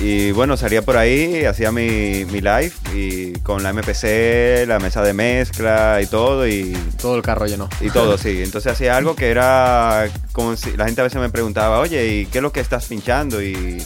y 0.01 0.33
bueno, 0.33 0.57
salía 0.57 0.83
por 0.83 0.97
ahí, 0.97 1.45
hacía 1.45 1.71
mi, 1.71 2.25
mi 2.25 2.41
live 2.41 2.73
y 2.95 3.33
con 3.41 3.63
la 3.63 3.73
MPC, 3.73 4.67
la 4.67 4.81
mesa 4.81 5.03
de 5.03 5.13
mezcla 5.13 6.01
y 6.03 6.07
todo. 6.07 6.47
Y, 6.49 6.77
Todo 7.01 7.15
el 7.15 7.23
carro 7.23 7.47
lleno. 7.47 7.69
y 7.81 7.91
todo, 7.91 8.19
sí. 8.19 8.43
Entonces 8.43 8.73
hacía 8.73 8.97
algo 8.97 9.15
que 9.15 9.31
era 9.31 10.09
como 10.33 10.57
si 10.57 10.77
la 10.77 10.87
gente 10.87 11.01
a 11.01 11.05
veces 11.05 11.21
me 11.21 11.31
preguntaba, 11.31 11.79
oye, 11.79 12.07
¿y 12.07 12.27
qué 12.27 12.39
es 12.39 12.43
lo 12.43 12.51
que 12.53 12.61
estás 12.61 12.87
pinchando? 12.87 13.41
Y, 13.41 13.85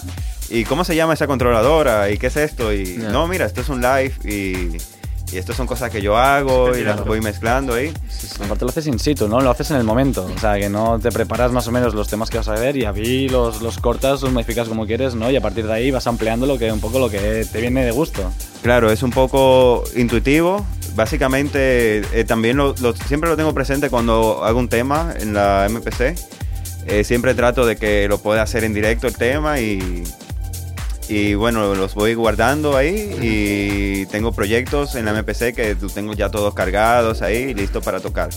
¿y 0.52 0.64
cómo 0.64 0.84
se 0.84 0.94
llama 0.94 1.14
esa 1.14 1.26
controladora? 1.26 2.10
¿Y 2.10 2.18
qué 2.18 2.28
es 2.28 2.36
esto? 2.36 2.72
Y 2.72 2.96
Ya. 2.98 3.08
no, 3.10 3.26
mira, 3.26 3.46
esto 3.46 3.60
es 3.62 3.68
un 3.68 3.80
live 3.80 4.12
y, 4.24 4.76
y 5.34 5.38
esto 5.38 5.52
son 5.54 5.66
cosas 5.66 5.90
que 5.90 6.02
yo 6.02 6.16
hago 6.18 6.76
y 6.76 6.82
las 6.84 7.04
voy 7.04 7.20
mezclando 7.22 7.74
ahí. 7.74 7.92
Aparte 8.44 8.64
lo 8.64 8.70
haces 8.70 8.86
in 8.86 8.98
situ, 8.98 9.28
¿no? 9.28 9.40
Lo 9.40 9.50
haces 9.50 9.70
en 9.70 9.78
el 9.78 9.84
momento. 9.84 10.28
O 10.34 10.38
sea, 10.38 10.58
que 10.58 10.68
no 10.68 10.98
te 11.00 11.10
preparas 11.10 11.52
más 11.52 11.66
o 11.68 11.72
menos 11.72 11.94
los 11.94 12.06
temas 12.08 12.28
que 12.28 12.36
vas 12.36 12.48
a 12.48 12.52
ver 12.54 12.76
y 12.76 12.84
ahí 12.84 13.28
los, 13.28 13.62
los 13.62 13.78
cortas, 13.78 14.20
los 14.22 14.30
modificas 14.32 14.68
como 14.68 14.86
quieres, 14.86 15.14
¿no? 15.14 15.30
Y 15.30 15.36
a 15.36 15.40
partir 15.40 15.66
de 15.66 15.72
ahí 15.72 15.90
vas 15.90 16.06
ampliando 16.06 16.44
lo 16.46 16.58
que, 16.58 16.70
un 16.70 16.80
poco 16.80 16.98
lo 16.98 17.08
que 17.08 17.46
te 17.50 17.60
viene 17.60 17.84
de 17.84 17.90
gusto. 17.92 18.30
Claro, 18.62 18.90
es 18.92 19.02
un 19.02 19.10
poco 19.10 19.82
intuitivo. 19.96 20.64
Básicamente, 20.94 21.98
eh, 22.12 22.24
también 22.26 22.56
lo, 22.58 22.74
lo- 22.80 22.94
siempre 22.94 23.30
lo 23.30 23.36
tengo 23.36 23.54
presente 23.54 23.88
cuando 23.88 24.44
hago 24.44 24.58
un 24.58 24.68
tema 24.68 25.14
en 25.18 25.32
la 25.32 25.66
MPC. 25.70 26.14
Eh, 26.86 27.04
siempre 27.04 27.34
trato 27.34 27.64
de 27.64 27.76
que 27.76 28.08
lo 28.08 28.18
pueda 28.18 28.42
hacer 28.42 28.64
en 28.64 28.74
directo 28.74 29.06
el 29.06 29.16
tema 29.16 29.60
y, 29.60 30.02
y 31.14 31.34
bueno, 31.34 31.74
los 31.74 31.94
voy 31.94 32.14
guardando 32.14 32.76
ahí 32.76 33.16
y 33.20 34.06
tengo 34.06 34.32
proyectos 34.32 34.94
en 34.94 35.04
la 35.04 35.12
MPC 35.12 35.54
que 35.54 35.76
tengo 35.94 36.14
ya 36.14 36.30
todos 36.30 36.54
cargados 36.54 37.22
ahí, 37.22 37.54
listos 37.54 37.84
para 37.84 38.00
tocar. 38.00 38.30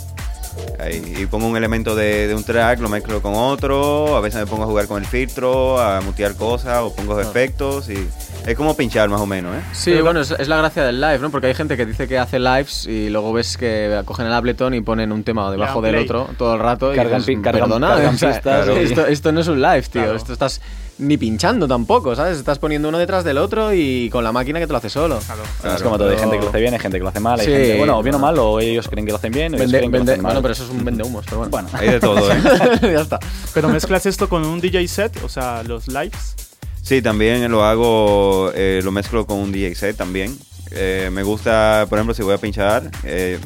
Ahí, 0.80 1.18
y 1.20 1.26
pongo 1.26 1.48
un 1.48 1.58
elemento 1.58 1.96
de, 1.96 2.28
de 2.30 2.34
un 2.36 2.44
track, 2.46 2.80
lo 2.80 2.88
mezclo 2.88 3.22
con 3.22 3.34
otro, 3.36 4.16
a 4.16 4.22
veces 4.22 4.40
me 4.40 4.46
pongo 4.48 4.64
a 4.64 4.66
jugar 4.68 4.88
con 4.88 5.02
el 5.02 5.08
filtro, 5.08 5.80
a 5.82 6.00
mutear 6.00 6.34
cosas 6.36 6.80
o 6.82 6.96
pongo 6.96 7.20
efectos 7.20 7.90
y 7.90 8.08
es 8.48 8.56
como 8.56 8.76
pinchar 8.78 9.10
más 9.10 9.20
o 9.20 9.26
menos, 9.26 9.54
¿eh? 9.56 9.60
Sí, 9.74 10.00
bueno, 10.00 10.22
es, 10.22 10.32
es 10.32 10.48
la 10.48 10.56
gracia 10.58 10.84
del 10.86 11.02
live, 11.02 11.20
¿no? 11.20 11.30
Porque 11.30 11.48
hay 11.48 11.56
gente 11.56 11.76
que 11.76 11.86
dice 11.86 12.08
que 12.08 12.18
hace 12.18 12.40
lives 12.40 12.86
y 12.88 13.10
luego 13.10 13.34
ves 13.34 13.58
que 13.58 14.02
cogen 14.06 14.28
el 14.28 14.34
Ableton 14.34 14.74
y 14.76 14.82
ponen 14.82 15.12
un 15.12 15.24
tema 15.26 15.52
debajo 15.52 15.82
del 15.82 15.92
play. 15.96 16.04
otro 16.06 16.30
todo 16.38 16.54
el 16.54 16.60
rato. 16.62 16.94
y 16.94 16.96
Cargan 16.96 17.20
dices, 17.20 17.36
pi- 17.36 17.42
cargan- 17.42 17.62
"Perdona, 17.64 17.88
cargan 17.90 18.16
o 18.16 18.18
sea, 18.18 18.32
pistas 18.34 18.68
y- 18.76 18.84
esto, 18.84 19.06
esto 19.08 19.32
no 19.34 19.42
es 19.42 19.48
un 19.50 19.62
live, 19.62 19.82
tío. 19.82 20.02
Claro. 20.04 20.16
Esto 20.16 20.32
estás 20.34 20.62
ni 20.98 21.18
pinchando 21.18 21.68
tampoco, 21.68 22.16
¿sabes? 22.16 22.38
Estás 22.38 22.58
poniendo 22.60 22.88
uno 22.90 22.98
detrás 22.98 23.24
del 23.24 23.38
otro 23.38 23.74
y 23.74 24.10
con 24.12 24.24
la 24.24 24.32
máquina 24.32 24.60
que 24.60 24.68
te 24.68 24.72
lo 24.72 24.78
hace 24.78 24.90
solo. 24.90 25.20
Claro. 25.20 25.76
es 25.76 25.84
como 25.84 25.98
todo, 25.98 26.10
hay 26.10 26.18
gente 26.18 26.38
que 26.38 26.44
lo 26.44 26.50
hace 26.50 26.60
bien, 26.62 26.74
hay 26.74 26.80
gente 26.80 26.98
que 26.98 27.04
lo 27.04 27.10
hace 27.10 27.20
mal, 27.20 27.40
hay 27.40 27.46
Sí, 27.46 27.52
gente, 27.52 27.78
bueno, 27.78 27.98
o 28.00 28.04
bien 28.04 28.16
o 28.16 28.20
bueno. 28.20 28.34
mal, 28.34 28.40
o 28.40 28.60
ellos 28.62 28.88
creen 28.88 29.06
que 29.06 29.12
lo 29.12 29.18
hacen 29.18 29.32
bien, 29.34 29.54
o 29.54 29.58
ellos 29.58 29.68
Vende- 29.72 29.78
creen 29.78 29.92
que 29.92 29.98
vende- 29.98 30.06
lo 30.08 30.12
hacen 30.14 30.24
mal. 30.24 30.30
bueno, 30.34 30.42
pero 30.42 30.54
eso 30.54 30.64
es 30.64 30.70
un 30.70 30.86
vende 30.86 31.04
humos, 31.04 31.26
pero 31.26 31.38
bueno. 31.40 31.52
Bueno, 31.52 31.68
Hay 31.74 31.90
de 31.90 32.00
todo, 32.00 32.32
¿eh? 32.32 32.36
ya 32.82 33.02
está. 33.02 33.20
Pero 33.54 33.68
mezclas 33.70 34.06
esto 34.06 34.30
con 34.30 34.46
un 34.46 34.62
DJ 34.62 34.88
set, 34.88 35.22
o 35.24 35.30
sea, 35.30 35.64
los 35.64 35.88
lives. 35.88 36.36
Sí, 36.82 37.02
también 37.02 37.52
lo 37.52 37.64
hago, 37.66 38.52
eh, 38.56 38.80
lo 38.84 38.92
mezclo 38.92 39.26
con 39.26 39.38
un 39.40 39.52
DJ 39.52 39.76
set 39.76 39.98
también. 39.98 40.38
Eh, 40.72 41.10
me 41.12 41.24
gusta, 41.24 41.86
por 41.90 41.98
ejemplo, 41.98 42.14
si 42.14 42.22
voy 42.24 42.34
a 42.36 42.38
pinchar, 42.38 42.90
eh, 43.04 43.40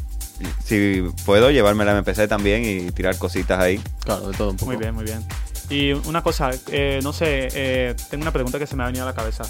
si 0.64 1.04
puedo 1.26 1.50
llevarme 1.52 1.84
la 1.86 1.94
MPC 2.00 2.28
también 2.28 2.64
y 2.64 2.92
tirar 2.92 3.18
cositas 3.18 3.60
ahí. 3.60 3.82
Claro, 4.04 4.30
de 4.30 4.38
todo 4.38 4.52
un 4.52 4.56
poco. 4.58 4.72
Muy 4.72 4.78
bien, 4.78 4.94
muy 4.94 5.04
bien. 5.04 5.26
Y 5.70 5.92
una 5.92 6.24
cosa, 6.24 6.50
eh, 6.72 7.00
no 7.04 7.14
sé, 7.14 7.48
eh, 7.54 7.96
tengo 8.10 8.24
una 8.24 8.34
pregunta 8.34 8.58
que 8.58 8.66
se 8.66 8.76
me 8.76 8.84
ha 8.84 8.88
venido 8.88 9.04
a 9.04 9.08
la 9.08 9.14
cabeza. 9.14 9.44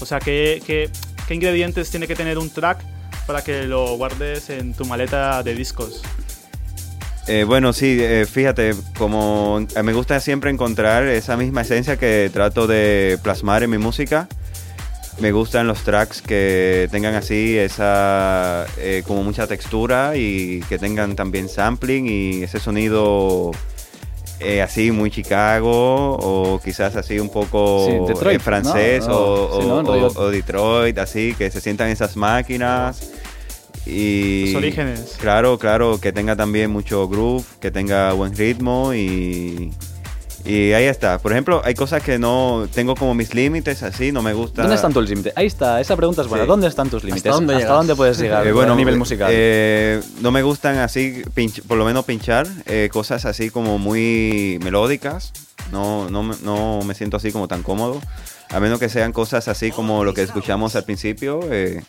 O 0.00 0.06
sea, 0.06 0.20
¿qué, 0.20 0.62
qué, 0.64 1.34
ingredientes 1.34 1.90
tiene 1.90 2.06
que 2.06 2.14
tener 2.14 2.38
un 2.38 2.48
track 2.48 2.78
para 3.26 3.42
que 3.42 3.64
lo 3.64 3.96
guardes 3.96 4.50
en 4.50 4.74
tu 4.74 4.84
maleta 4.84 5.42
de 5.42 5.54
discos? 5.54 6.02
Eh, 7.26 7.44
bueno, 7.44 7.72
sí, 7.72 8.00
fíjate, 8.30 8.74
como 8.98 9.66
me 9.82 9.92
gusta 9.94 10.20
siempre 10.20 10.50
encontrar 10.50 11.04
esa 11.08 11.36
misma 11.36 11.62
esencia 11.62 11.96
que 11.96 12.30
trato 12.32 12.66
de 12.66 13.18
plasmar 13.22 13.62
en 13.62 13.70
mi 13.70 13.78
música. 13.78 14.28
Me 15.20 15.32
gustan 15.32 15.66
los 15.66 15.82
tracks 15.84 16.20
que 16.22 16.88
tengan 16.90 17.14
así 17.14 17.56
esa 17.56 18.66
como 19.06 19.22
mucha 19.22 19.46
textura 19.46 20.16
y 20.16 20.60
que 20.68 20.78
tengan 20.78 21.16
también 21.16 21.48
sampling 21.48 22.06
y 22.06 22.42
ese 22.42 22.60
sonido 22.60 23.52
eh, 24.40 24.60
así 24.62 24.90
muy 24.90 25.10
Chicago 25.10 26.16
o 26.20 26.60
quizás 26.62 26.96
así 26.96 27.18
un 27.18 27.28
poco 27.30 27.86
Sí, 27.86 27.92
Detroit, 28.12 28.36
eh, 28.36 28.40
francés 28.42 29.06
¿no? 29.06 29.16
o, 29.16 29.48
No, 29.48 29.60
sí, 29.60 29.66
¿no? 29.68 29.74
o- 29.76 29.80
En 29.80 29.86
rollo- 29.86 30.12
o- 30.16 30.20
o 30.22 30.30
Detroit, 30.30 30.98
así 30.98 31.34
que 31.36 31.50
se 31.50 31.60
sientan 31.60 31.88
esas 31.88 32.16
máquinas 32.16 33.10
y 33.86 34.46
Los 34.52 34.56
orígenes. 34.56 35.16
Claro, 35.20 35.58
claro, 35.58 36.00
que 36.00 36.10
tenga 36.12 36.34
también 36.36 36.70
mucho 36.70 37.06
groove, 37.08 37.44
que 37.60 37.70
tenga 37.70 38.12
buen 38.14 38.34
ritmo 38.36 38.94
y, 38.94 39.72
y 40.44 40.72
ahí 40.72 40.84
está. 40.84 41.18
Por 41.18 41.32
ejemplo, 41.32 41.62
hay 41.64 41.74
cosas 41.74 42.02
que 42.02 42.18
no 42.18 42.66
tengo 42.74 42.94
como 42.94 43.14
mis 43.14 43.34
límites, 43.34 43.82
así, 43.82 44.12
no 44.12 44.20
me 44.22 44.32
gusta. 44.34 44.62
¿dónde 44.62 44.76
están 44.76 44.92
tus 44.92 45.08
límites? 45.08 45.32
Ahí 45.36 45.46
está, 45.46 45.80
esa 45.80 45.96
pregunta 45.96 46.22
es 46.22 46.28
buena. 46.28 46.44
Sí. 46.44 46.48
¿Dónde 46.48 46.66
están 46.68 46.90
tus 46.90 47.02
límites? 47.04 47.32
dónde 47.32 47.54
¿Hasta 47.54 47.64
llegas? 47.66 47.76
dónde 47.78 47.94
puedes 47.96 48.18
llegar 48.18 48.46
Eh, 48.46 48.52
bueno, 48.52 48.74
a 48.74 48.76
nivel 48.76 48.96
musical? 48.98 49.30
eh, 49.32 50.00
no 50.20 50.30
me 50.30 50.42
gustan 50.42 50.78
así, 50.78 51.22
pinch- 51.34 51.62
por 51.62 51.78
lo 51.78 51.84
menos 51.84 52.04
pinchar 52.04 52.46
eh, 52.66 52.88
cosas 52.92 53.24
así 53.24 53.50
como 53.50 53.78
muy 53.78 54.58
melódicas. 54.62 55.32
No, 55.72 56.10
no, 56.10 56.22
me- 56.22 56.36
no 56.42 56.80
me 56.84 56.94
siento 56.94 57.16
así 57.16 57.32
como 57.32 57.48
tan 57.48 57.62
cómodo. 57.62 58.00
A 58.50 58.60
menos 58.60 58.78
que 58.78 58.88
sean 58.88 59.12
cosas 59.12 59.48
así 59.48 59.70
como 59.70 60.04
lo 60.04 60.12
que 60.14 60.22
escuchamos 60.22 60.76
al 60.76 60.84
principio, 60.84 61.40
eh, 61.50 61.82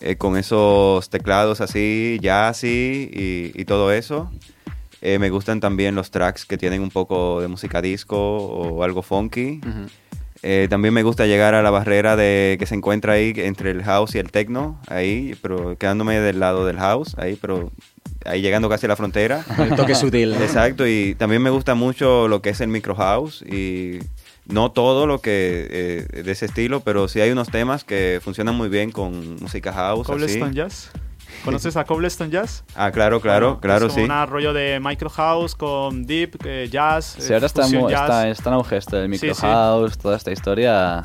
eh, 0.00 0.16
con 0.16 0.36
esos 0.36 1.10
teclados 1.10 1.60
así, 1.60 2.18
jazzy 2.22 3.10
y, 3.12 3.52
y 3.60 3.64
todo 3.64 3.92
eso. 3.92 4.30
Eh, 5.02 5.18
me 5.18 5.30
gustan 5.30 5.60
también 5.60 5.94
los 5.94 6.10
tracks 6.10 6.46
que 6.46 6.56
tienen 6.56 6.82
un 6.82 6.90
poco 6.90 7.40
de 7.40 7.48
música 7.48 7.82
disco 7.82 8.16
o 8.16 8.82
algo 8.82 9.02
funky. 9.02 9.60
Eh, 10.42 10.66
también 10.70 10.94
me 10.94 11.02
gusta 11.02 11.26
llegar 11.26 11.54
a 11.54 11.62
la 11.62 11.70
barrera 11.70 12.14
de 12.14 12.56
que 12.58 12.66
se 12.66 12.74
encuentra 12.74 13.14
ahí 13.14 13.32
entre 13.36 13.70
el 13.70 13.82
house 13.82 14.14
y 14.14 14.18
el 14.18 14.30
techno, 14.30 14.80
ahí, 14.86 15.36
pero 15.42 15.76
quedándome 15.76 16.20
del 16.20 16.40
lado 16.40 16.66
del 16.66 16.78
house, 16.78 17.16
ahí, 17.18 17.36
pero 17.40 17.72
ahí 18.24 18.42
llegando 18.42 18.68
casi 18.68 18.86
a 18.86 18.90
la 18.90 18.96
frontera. 18.96 19.44
El 19.58 19.74
toque 19.74 19.94
sutil. 19.94 20.34
Exacto, 20.34 20.86
y 20.86 21.14
también 21.14 21.42
me 21.42 21.50
gusta 21.50 21.74
mucho 21.74 22.28
lo 22.28 22.42
que 22.42 22.50
es 22.50 22.60
el 22.60 22.68
micro 22.68 22.94
house 22.94 23.42
y 23.42 23.98
no 24.46 24.70
todo 24.70 25.06
lo 25.06 25.20
que 25.20 25.66
eh, 25.70 26.22
de 26.22 26.32
ese 26.32 26.46
estilo, 26.46 26.80
pero 26.80 27.08
sí 27.08 27.20
hay 27.20 27.30
unos 27.30 27.48
temas 27.48 27.84
que 27.84 28.20
funcionan 28.22 28.54
muy 28.54 28.68
bien 28.68 28.92
con 28.92 29.36
música 29.40 29.72
house. 29.72 30.06
Cobblestone 30.06 30.54
Jazz. 30.54 30.90
¿Conoces 31.44 31.76
a 31.76 31.84
Cobblestone 31.84 32.30
Jazz? 32.30 32.64
Ah, 32.74 32.90
claro, 32.90 33.20
claro, 33.20 33.46
Bueno, 33.46 33.60
claro, 33.60 33.86
es 33.86 33.92
sí. 33.92 34.00
Un 34.02 34.26
rollo 34.28 34.52
de 34.52 34.80
micro 34.80 35.08
house 35.10 35.54
con 35.54 36.04
deep, 36.06 36.36
eh, 36.44 36.68
jazz. 36.70 37.16
Sí, 37.18 37.30
eh, 37.30 37.34
ahora 37.34 37.46
está, 37.46 37.62
fusion 37.62 37.82
mu- 37.82 37.90
jazz. 37.90 38.02
está, 38.02 38.28
está 38.28 38.50
en 38.50 38.54
auge 38.54 38.76
esto 38.76 38.96
del 38.96 39.04
Sí, 39.06 39.10
micro 39.10 39.34
sí. 39.34 39.40
house, 39.42 39.98
toda 39.98 40.16
esta 40.16 40.32
historia. 40.32 41.04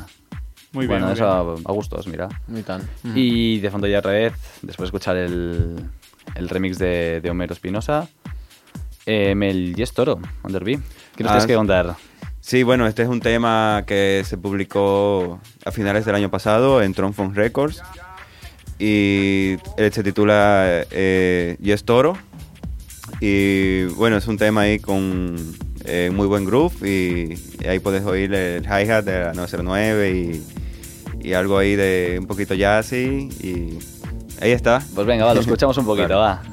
Muy 0.72 0.86
bien, 0.86 1.00
bueno, 1.00 1.06
muy 1.06 1.14
eso 1.14 1.24
bien. 1.54 1.64
a, 1.66 1.70
a 1.70 1.72
gustos, 1.74 2.06
mira. 2.08 2.28
Muy 2.48 2.62
tan. 2.62 2.82
Y 3.14 3.60
de 3.60 3.70
fondo 3.70 3.86
ya 3.86 3.98
otra 4.00 4.12
vez, 4.12 4.32
después 4.62 4.78
de 4.78 4.96
escuchar 4.96 5.16
el, 5.16 5.76
el 6.34 6.48
remix 6.48 6.78
de, 6.78 7.20
de 7.20 7.30
Homero 7.30 7.52
Espinosa, 7.52 8.08
eh, 9.06 9.34
el 9.38 9.74
Yes 9.74 9.92
Toro, 9.92 10.18
Underbee. 10.42 10.80
¿Qué 11.16 11.22
nos 11.24 11.30
Ah, 11.32 11.34
tienes 11.34 11.46
que 11.46 11.54
contar? 11.54 11.94
Sí, 12.40 12.62
bueno, 12.64 12.86
este 12.88 13.02
es 13.02 13.08
un 13.08 13.20
tema 13.20 13.84
que 13.86 14.22
se 14.24 14.36
publicó 14.38 15.38
a 15.64 15.70
finales 15.70 16.04
del 16.04 16.14
año 16.16 16.30
pasado 16.30 16.82
en 16.82 16.92
Tronfon 16.94 17.34
Records 17.36 17.82
y 18.78 19.56
él 19.76 19.92
se 19.92 20.02
titula 20.02 20.84
eh, 20.90 21.56
Yes 21.60 21.84
Toro 21.84 22.16
y 23.20 23.84
bueno, 23.94 24.16
es 24.16 24.26
un 24.26 24.36
tema 24.38 24.62
ahí 24.62 24.78
con 24.78 25.36
eh, 25.84 26.10
muy 26.12 26.26
buen 26.26 26.44
groove 26.44 26.88
y, 26.88 27.66
ahí 27.66 27.78
puedes 27.78 28.04
oír 28.04 28.32
el 28.34 28.64
hi-hat 28.64 29.04
de 29.04 29.20
la 29.24 29.32
909 29.34 30.10
y, 30.10 31.28
y 31.28 31.32
algo 31.34 31.58
ahí 31.58 31.76
de 31.76 32.16
un 32.20 32.26
poquito 32.26 32.54
jazzy 32.54 33.28
y 33.40 33.78
ahí 34.40 34.50
está. 34.50 34.82
Pues 34.94 35.06
venga, 35.06 35.24
va, 35.24 35.34
lo 35.34 35.40
escuchamos 35.40 35.76
un 35.78 35.86
poquito, 35.86 36.06
Claro. 36.08 36.20
va. 36.20 36.51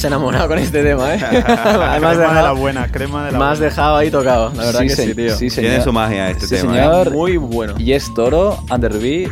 Has 0.00 0.04
enamorado 0.06 0.48
con 0.48 0.58
este 0.58 0.82
tema, 0.82 1.14
¿eh? 1.14 1.18
me, 1.30 1.36
has 1.38 1.98
crema 1.98 2.10
de 2.12 2.16
la 2.16 2.28
dejado, 2.28 2.56
buena, 2.56 2.86
crema 2.90 3.26
de 3.26 3.32
la 3.32 3.38
me 3.38 3.44
has 3.44 3.58
buena. 3.58 3.64
dejado 3.70 3.96
ahí 3.96 4.10
tocado, 4.10 4.52
la 4.54 4.64
verdad 4.64 4.80
sí, 4.80 4.86
que 4.86 4.94
se- 4.96 5.04
sí, 5.06 5.14
tío. 5.14 5.36
sí, 5.36 5.50
señor. 5.50 5.70
Tiene 5.70 5.84
su 5.84 5.92
magia 5.92 6.30
este 6.30 6.46
Sí, 6.46 6.56
tema. 6.56 6.72
¿eh? 6.72 6.80
señor. 6.82 7.10
Muy 7.12 7.36
bueno. 7.36 7.74
Y 7.78 7.92
es 7.92 8.12
Toro, 8.14 8.58
Underbee, 8.70 9.30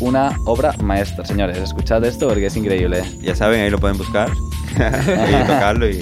una 0.00 0.38
obra 0.44 0.74
maestra. 0.80 1.24
Señores, 1.24 1.56
escuchad 1.58 2.04
esto 2.04 2.28
porque 2.28 2.46
es 2.46 2.56
increíble. 2.56 3.02
Ya 3.20 3.34
saben, 3.34 3.60
ahí 3.60 3.70
lo 3.70 3.78
pueden 3.78 3.98
buscar. 3.98 4.30
y 4.76 5.46
tocarlo 5.46 5.88
y... 5.88 6.00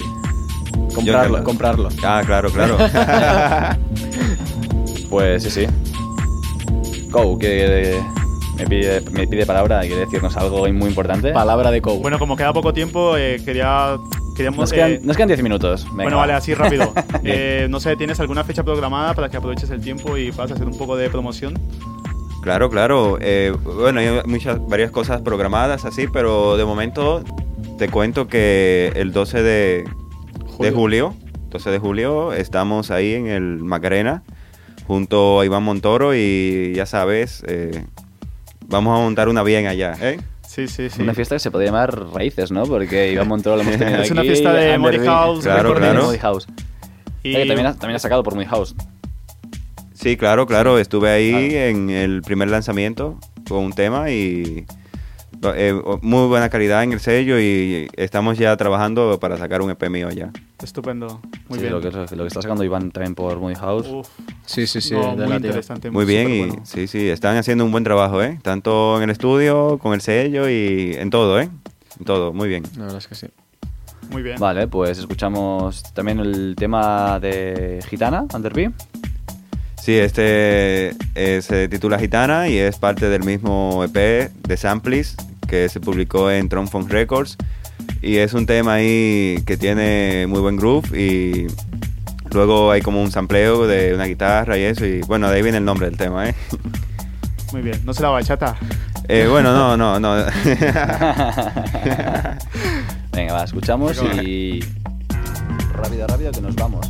Comprarlo, 0.93 1.43
comprarlo. 1.43 1.89
Ah, 2.03 2.21
claro, 2.25 2.49
claro. 2.51 2.77
Pues 5.09 5.43
sí, 5.43 5.49
sí. 5.49 5.67
Kou, 7.11 7.37
que 7.39 7.99
me 8.57 8.65
pide, 8.67 9.01
me 9.15 9.27
pide 9.27 9.45
palabra 9.45 9.83
y 9.83 9.87
quiere 9.87 10.05
decirnos 10.05 10.35
algo 10.37 10.67
muy 10.71 10.89
importante. 10.89 11.31
Palabra 11.31 11.71
de 11.71 11.81
Kou. 11.81 11.99
Bueno, 12.01 12.19
como 12.19 12.35
queda 12.35 12.53
poco 12.53 12.73
tiempo, 12.73 13.17
eh, 13.17 13.41
quería, 13.43 13.97
queríamos... 14.35 14.59
nos, 14.59 14.71
eh, 14.73 14.75
quedan, 14.75 14.99
nos 15.03 15.15
quedan 15.15 15.27
10 15.29 15.43
minutos. 15.43 15.85
Venga, 15.85 16.03
bueno, 16.03 16.17
va. 16.17 16.23
vale, 16.23 16.33
así 16.33 16.53
rápido. 16.53 16.93
Eh, 17.27 17.65
no 17.71 17.79
sé, 17.79 17.95
¿tienes 17.95 18.19
alguna 18.19 18.43
fecha 18.43 18.61
programada 18.61 19.15
para 19.15 19.29
que 19.29 19.37
aproveches 19.37 19.71
el 19.71 19.81
tiempo 19.81 20.15
y 20.15 20.31
puedas 20.31 20.51
hacer 20.51 20.67
un 20.67 20.77
poco 20.77 20.95
de 20.95 21.09
promoción? 21.09 21.59
Claro, 22.43 22.69
claro. 22.69 23.17
Eh, 23.19 23.51
bueno, 23.63 23.99
hay 23.99 24.21
muchas, 24.27 24.63
varias 24.67 24.91
cosas 24.91 25.21
programadas 25.21 25.85
así, 25.85 26.05
pero 26.05 26.55
de 26.55 26.65
momento 26.65 27.23
te 27.79 27.89
cuento 27.89 28.27
que 28.27 28.91
el 28.95 29.11
12 29.11 29.41
de 29.41 29.89
julio, 30.45 30.69
de 30.69 30.71
julio, 30.71 31.15
12 31.49 31.71
de 31.71 31.79
julio 31.79 32.33
estamos 32.33 32.91
ahí 32.91 33.15
en 33.15 33.27
el 33.27 33.63
Macarena 33.63 34.21
junto 34.87 35.39
a 35.39 35.45
Iván 35.45 35.63
Montoro 35.63 36.13
y 36.13 36.73
ya 36.75 36.85
sabes, 36.85 37.43
eh, 37.47 37.83
vamos 38.67 38.97
a 38.99 39.01
montar 39.03 39.29
una 39.29 39.43
bien 39.43 39.67
allá, 39.67 39.95
¿eh? 40.01 40.19
Sí, 40.47 40.67
sí, 40.67 40.89
sí. 40.89 41.01
Una 41.01 41.13
fiesta 41.13 41.35
que 41.35 41.39
se 41.39 41.51
podría 41.51 41.67
llamar 41.71 42.07
Raíces, 42.13 42.51
¿no? 42.51 42.63
Porque 42.65 43.11
Iván 43.11 43.27
Montoro 43.27 43.57
lo 43.57 43.63
hemos 43.63 43.77
tenido 43.77 44.01
Es 44.01 44.11
una 44.11 44.21
fiesta 44.21 44.53
de 44.53 44.77
Money 44.77 44.99
House 44.99 45.43
Claro, 45.43 45.73
claro. 45.75 46.11
House. 46.21 46.47
Y- 47.23 47.33
también, 47.47 47.65
ha, 47.65 47.73
también 47.73 47.95
ha 47.95 47.99
sacado 47.99 48.23
por 48.23 48.35
Money 48.35 48.47
House. 48.47 48.75
Sí, 49.93 50.15
claro, 50.17 50.45
claro. 50.45 50.77
Estuve 50.77 51.09
ahí 51.09 51.33
Ah. 51.55 51.67
en 51.69 51.89
el 51.89 52.21
primer 52.21 52.49
lanzamiento 52.49 53.17
con 53.49 53.59
un 53.63 53.73
tema 53.73 54.11
y 54.11 54.65
eh, 55.55 55.73
muy 56.01 56.27
buena 56.27 56.49
calidad 56.49 56.83
en 56.83 56.93
el 56.93 56.99
sello 56.99 57.39
y 57.39 57.87
estamos 57.95 58.37
ya 58.37 58.55
trabajando 58.57 59.19
para 59.19 59.37
sacar 59.37 59.61
un 59.61 59.71
EP 59.71 59.89
mío 59.89 60.09
ya. 60.09 60.31
Estupendo. 60.63 61.21
Muy 61.49 61.59
Sí, 61.59 61.63
bien. 61.65 61.73
Lo 61.73 61.81
que, 61.81 61.91
lo 61.91 62.05
que 62.23 62.27
está 62.27 62.41
sacando 62.41 62.63
Iván 62.63 62.91
también 62.91 63.15
por 63.15 63.39
Money 63.39 63.55
House. 63.55 63.87
Uf, 63.87 64.07
Sí, 64.45 64.65
sí, 64.67 64.81
sí. 64.81 64.93
no, 64.93 65.15
de 65.15 65.25
muy 65.27 65.35
interesante. 65.35 65.89
Bien 65.89 66.29
y 66.29 66.51
sí, 66.65 66.87
sí, 66.87 67.09
están 67.09 67.37
haciendo 67.37 67.65
un 67.65 67.71
buen 67.71 67.83
trabajo, 67.83 68.21
¿eh? 68.23 68.39
Tanto 68.41 68.97
en 68.97 69.03
el 69.03 69.09
estudio, 69.09 69.77
con 69.79 69.93
el 69.93 70.01
sello 70.01 70.49
y 70.49 70.95
en 70.97 71.09
todo, 71.09 71.39
¿eh? 71.39 71.49
En 71.99 72.05
todo, 72.05 72.33
muy 72.33 72.47
bien. 72.47 72.63
La 72.77 72.83
verdad 72.83 72.97
es 72.99 73.07
que 73.07 73.15
sí. 73.15 73.27
Muy 74.11 74.21
bien. 74.21 74.39
Vale, 74.39 74.67
pues 74.67 74.97
escuchamos 74.99 75.81
también 75.93 76.19
el 76.19 76.55
tema 76.57 77.19
de 77.19 77.83
Gitana, 77.89 78.25
Underbee. 78.33 78.71
Sí, 79.85 79.93
este 79.93 80.95
eh, 81.13 81.41
se 81.43 81.67
titula 81.67 81.99
Gitana 81.99 82.49
y 82.49 82.57
es 82.57 82.79
parte 82.79 83.07
del 83.07 83.21
mismo 83.23 83.83
EP 83.83 84.31
de 84.31 84.57
Samples 84.57 85.15
que 85.47 85.69
se 85.69 85.79
publicó 85.79 86.31
en 86.31 86.49
Tronfon 86.49 86.89
Records. 86.89 87.37
Y 88.01 88.15
es 88.15 88.33
un 88.33 88.47
tema 88.47 88.73
ahí 88.73 89.43
que 89.45 89.57
tiene 89.57 90.25
muy 90.27 90.39
buen 90.39 90.57
groove 90.57 90.99
y 90.99 91.45
luego 92.31 92.71
hay 92.71 92.81
como 92.81 92.99
un 92.99 93.11
sampleo 93.11 93.67
de 93.67 93.93
una 93.93 94.05
guitarra 94.05 94.57
y 94.57 94.63
eso. 94.63 94.87
Y 94.87 95.01
bueno, 95.01 95.29
de 95.29 95.35
ahí 95.35 95.43
viene 95.43 95.59
el 95.59 95.65
nombre 95.65 95.87
del 95.87 95.99
tema, 95.99 96.29
¿eh? 96.29 96.35
Muy 97.51 97.61
bien. 97.61 97.79
No 97.85 97.93
se 97.93 98.01
la 98.01 98.09
bachata. 98.09 98.57
Eh, 99.07 99.27
bueno, 99.29 99.53
no, 99.53 99.77
no, 99.77 99.99
no. 99.99 100.15
Venga, 103.11 103.33
va, 103.33 103.43
escuchamos 103.43 104.01
y... 104.23 104.61
Rápido, 105.73 106.07
rápido, 106.07 106.31
que 106.31 106.41
nos 106.41 106.55
vamos. 106.55 106.89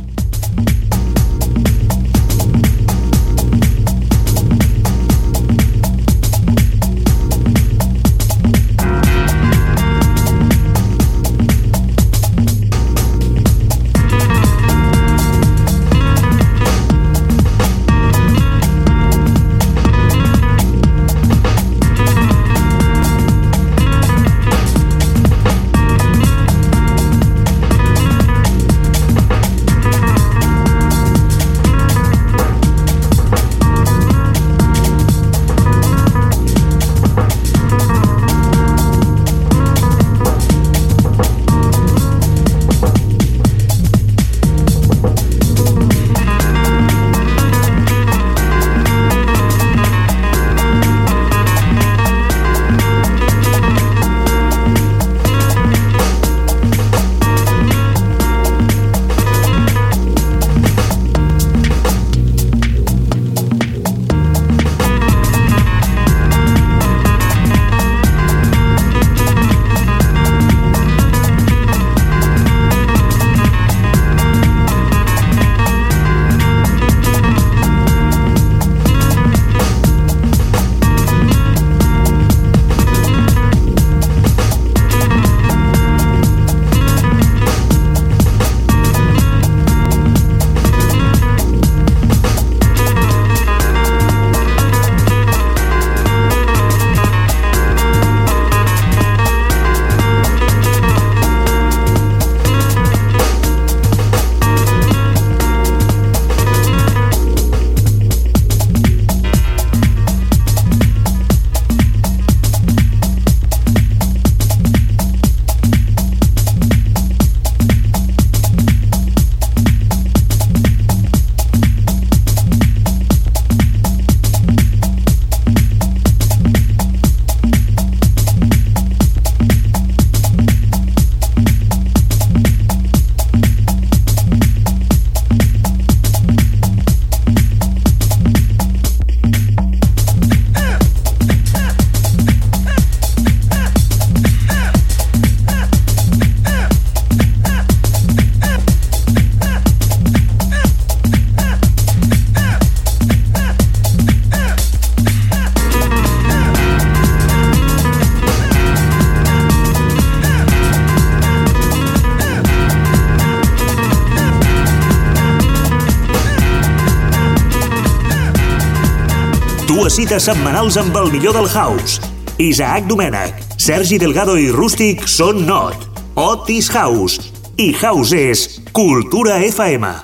Cites 169.96 170.26
setmanals 170.28 170.76
amb 170.76 170.96
el 171.00 171.06
millor 171.08 171.32
del 171.32 171.46
house. 171.48 172.02
Isaac 172.42 172.84
Domènech, 172.84 173.38
Sergi 173.56 173.96
Delgado 173.96 174.34
i 174.36 174.50
Rústic 174.52 175.06
són 175.08 175.46
Not, 175.48 175.86
Otis 176.20 176.68
House, 176.74 177.30
i 177.56 177.70
House 177.80 178.12
és 178.12 178.42
Cultura 178.76 179.38
FM. 179.40 179.94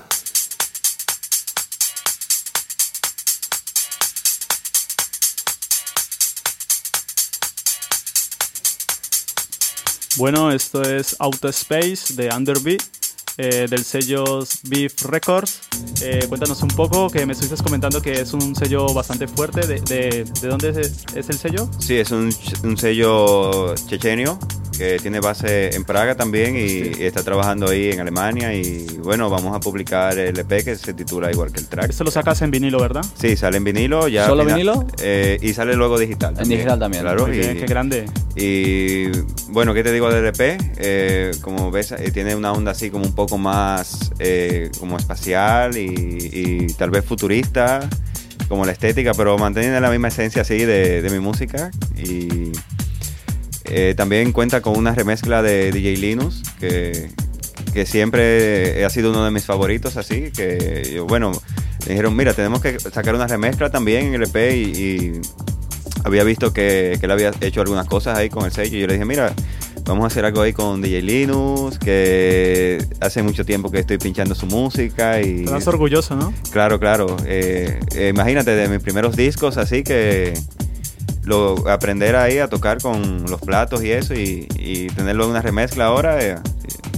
Bueno, 10.16 10.50
esto 10.52 10.80
es 10.88 11.16
Outer 11.18 11.52
Space 11.52 12.14
de 12.16 12.30
Underbeat, 12.32 13.01
eh, 13.36 13.66
del 13.68 13.84
sello 13.84 14.46
Beef 14.64 15.02
Records. 15.02 15.60
Eh, 16.02 16.24
cuéntanos 16.28 16.62
un 16.62 16.68
poco, 16.68 17.08
que 17.08 17.24
me 17.26 17.32
estuviste 17.32 17.62
comentando 17.62 18.00
que 18.00 18.20
es 18.20 18.32
un 18.32 18.54
sello 18.54 18.92
bastante 18.92 19.26
fuerte. 19.26 19.66
¿De, 19.66 19.80
de, 19.80 20.24
de 20.24 20.48
dónde 20.48 20.70
es, 20.70 21.04
es, 21.14 21.28
el 21.28 21.38
sello? 21.38 21.68
Sí, 21.78 21.96
es 21.96 22.10
un, 22.10 22.34
un 22.64 22.76
sello 22.76 23.74
chechenio 23.74 24.38
que 24.82 24.98
tiene 24.98 25.20
base 25.20 25.76
en 25.76 25.84
Praga 25.84 26.16
también 26.16 26.56
y, 26.56 26.68
sí. 26.68 26.92
y, 26.98 27.04
está 27.04 27.22
trabajando 27.22 27.68
ahí 27.68 27.90
en 27.90 28.00
Alemania 28.00 28.52
y 28.52 28.84
bueno, 28.98 29.30
vamos 29.30 29.54
a 29.54 29.60
publicar 29.60 30.18
el 30.18 30.36
EP 30.36 30.64
que 30.64 30.74
se 30.74 30.92
titula 30.92 31.30
igual 31.30 31.52
que 31.52 31.60
el 31.60 31.68
track. 31.68 31.90
Esto 31.90 32.02
lo 32.02 32.10
sacas 32.10 32.42
en 32.42 32.50
vinilo, 32.50 32.80
¿verdad? 32.80 33.04
Sí, 33.14 33.36
sale 33.36 33.58
en 33.58 33.64
vinilo. 33.64 34.08
Ya 34.08 34.26
¿Solo 34.26 34.42
final, 34.42 34.56
vinilo? 34.56 34.86
Eh, 35.00 35.38
y 35.40 35.52
sale 35.52 35.76
luego 35.76 36.00
digital. 36.00 36.34
En 36.36 36.48
digital 36.48 36.80
también. 36.80 37.04
Claro. 37.04 37.28
Muy 37.28 37.38
bien, 37.38 37.56
y, 37.56 37.60
qué 37.60 37.66
grande. 37.66 38.06
Y 38.34 39.06
bueno, 39.50 39.72
¿qué 39.72 39.84
te 39.84 39.92
digo 39.92 40.10
del 40.12 40.26
EP? 40.26 40.60
Eh, 40.78 41.30
como 41.42 41.70
ves, 41.70 41.92
eh, 41.92 42.10
tiene 42.10 42.34
una 42.34 42.52
onda 42.52 42.72
así 42.72 42.90
como 42.90 43.04
un 43.04 43.14
poco 43.14 43.38
más 43.38 44.10
eh, 44.18 44.68
como 44.80 44.96
espacial 44.96 45.76
y, 45.76 45.84
y 46.32 46.66
tal 46.74 46.90
vez 46.90 47.04
futurista 47.04 47.88
como 48.48 48.66
la 48.66 48.72
estética, 48.72 49.12
pero 49.14 49.38
manteniendo 49.38 49.78
la 49.80 49.90
misma 49.90 50.08
esencia 50.08 50.42
así 50.42 50.58
de, 50.64 51.02
de 51.02 51.10
mi 51.10 51.20
música 51.20 51.70
y 51.96 52.50
eh, 53.64 53.94
también 53.96 54.32
cuenta 54.32 54.60
con 54.60 54.76
una 54.76 54.94
remezcla 54.94 55.42
de 55.42 55.72
DJ 55.72 55.96
Linus, 55.96 56.42
que, 56.58 57.10
que, 57.72 57.86
siempre 57.86 58.84
ha 58.84 58.90
sido 58.90 59.10
uno 59.10 59.24
de 59.24 59.30
mis 59.30 59.44
favoritos, 59.44 59.96
así 59.96 60.30
que, 60.32 61.02
bueno, 61.06 61.32
me 61.86 61.90
dijeron, 61.90 62.16
mira, 62.16 62.34
tenemos 62.34 62.60
que 62.60 62.78
sacar 62.78 63.14
una 63.14 63.26
remezcla 63.26 63.70
también 63.70 64.06
en 64.06 64.14
el 64.14 64.22
EP 64.24 64.36
y, 64.54 64.60
y 64.60 65.20
había 66.04 66.24
visto 66.24 66.52
que, 66.52 66.96
que, 66.98 67.06
él 67.06 67.12
había 67.12 67.32
hecho 67.40 67.60
algunas 67.60 67.86
cosas 67.86 68.18
ahí 68.18 68.28
con 68.28 68.44
el 68.44 68.52
sello 68.52 68.76
y 68.76 68.80
yo 68.80 68.86
le 68.86 68.94
dije, 68.94 69.04
mira, 69.04 69.34
vamos 69.84 70.04
a 70.04 70.06
hacer 70.06 70.24
algo 70.24 70.42
ahí 70.42 70.52
con 70.52 70.80
DJ 70.80 71.02
Linus, 71.02 71.78
que 71.78 72.84
hace 73.00 73.22
mucho 73.22 73.44
tiempo 73.44 73.70
que 73.70 73.80
estoy 73.80 73.98
pinchando 73.98 74.34
su 74.34 74.46
música 74.46 75.20
y... 75.20 75.44
Estás 75.44 75.66
orgulloso, 75.66 76.16
¿no? 76.16 76.32
Claro, 76.50 76.78
claro. 76.78 77.16
Eh, 77.26 77.80
eh, 77.94 78.08
imagínate, 78.08 78.52
de 78.52 78.68
mis 78.68 78.80
primeros 78.80 79.16
discos, 79.16 79.56
así 79.56 79.82
que 79.82 80.34
lo, 81.24 81.68
aprender 81.68 82.16
ahí 82.16 82.38
a 82.38 82.48
tocar 82.48 82.80
con 82.80 83.24
los 83.30 83.40
platos 83.40 83.82
y 83.84 83.90
eso 83.92 84.14
y, 84.14 84.46
y 84.56 84.88
tenerlo 84.88 85.24
en 85.24 85.30
una 85.30 85.42
remezcla 85.42 85.86
ahora, 85.86 86.22
eh, 86.22 86.38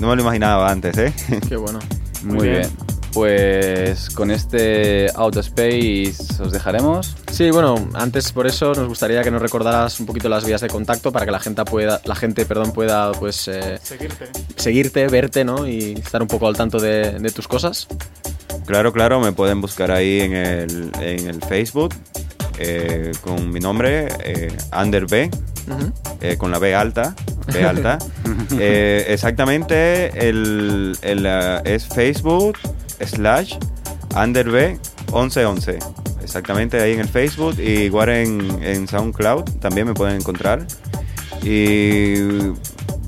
no 0.01 0.09
me 0.09 0.17
lo 0.17 0.23
imaginaba 0.23 0.71
antes, 0.71 0.97
¿eh? 0.99 1.13
Qué 1.49 1.57
bueno. 1.57 1.79
Muy, 2.23 2.37
Muy 2.37 2.49
bien. 2.49 2.61
bien. 2.63 2.95
Pues 3.13 4.11
con 4.11 4.33
este 4.33 5.07
Out 5.15 5.37
of 5.37 5.47
Space 5.47 6.43
os 6.43 6.51
dejaremos. 6.51 7.15
Sí, 7.31 7.49
bueno, 7.53 7.77
antes 7.95 8.33
por 8.33 8.49
eso 8.49 8.73
nos 8.75 8.89
gustaría 8.89 9.23
que 9.23 9.31
nos 9.31 9.41
recordaras 9.41 10.01
un 10.01 10.07
poquito 10.07 10.29
las 10.29 10.45
vías 10.45 10.61
de 10.63 10.67
contacto 10.69 11.13
para 11.13 11.25
que 11.25 11.31
la 11.31 11.39
gente 11.39 11.65
pueda, 11.65 12.01
la 12.07 12.17
gente, 12.17 12.45
perdón, 12.45 12.73
pueda 12.73 13.13
pues 13.13 13.47
eh, 13.47 13.79
seguirte. 13.81 14.27
seguirte, 14.57 15.07
verte, 15.07 15.45
¿no? 15.45 15.65
Y 15.69 15.93
estar 15.93 16.23
un 16.23 16.29
poco 16.29 16.49
al 16.49 16.57
tanto 16.57 16.81
de, 16.81 17.13
de 17.21 17.31
tus 17.31 17.47
cosas. 17.47 17.87
Claro, 18.67 18.93
claro, 18.93 19.21
me 19.21 19.31
pueden 19.31 19.61
buscar 19.61 19.93
ahí 19.93 20.21
en 20.21 20.33
el, 20.35 20.91
en 21.01 21.29
el 21.29 21.41
Facebook 21.43 21.95
eh, 22.59 23.13
con 23.21 23.51
mi 23.51 23.61
nombre, 23.61 24.09
eh, 24.21 24.49
B, 25.09 25.31
uh 25.67 25.71
-huh. 25.71 25.93
eh, 26.21 26.37
con 26.37 26.51
la 26.51 26.59
B 26.59 26.75
alta, 26.75 27.15
B 27.53 27.65
alta. 27.65 27.99
Eh, 28.59 29.07
exactamente, 29.09 30.29
el, 30.29 30.97
el 31.03 31.27
uh, 31.27 31.61
es 31.65 31.87
Facebook 31.89 32.57
slash 33.01 33.57
Under 34.17 34.49
B 34.49 34.79
1111. 35.13 35.79
Exactamente 36.23 36.81
ahí 36.81 36.93
en 36.93 37.01
el 37.01 37.09
Facebook 37.09 37.57
y 37.59 37.83
igual 37.83 38.09
en, 38.11 38.63
en 38.63 38.87
SoundCloud 38.87 39.45
también 39.61 39.87
me 39.87 39.95
pueden 39.95 40.17
encontrar. 40.17 40.67
Y 41.43 42.15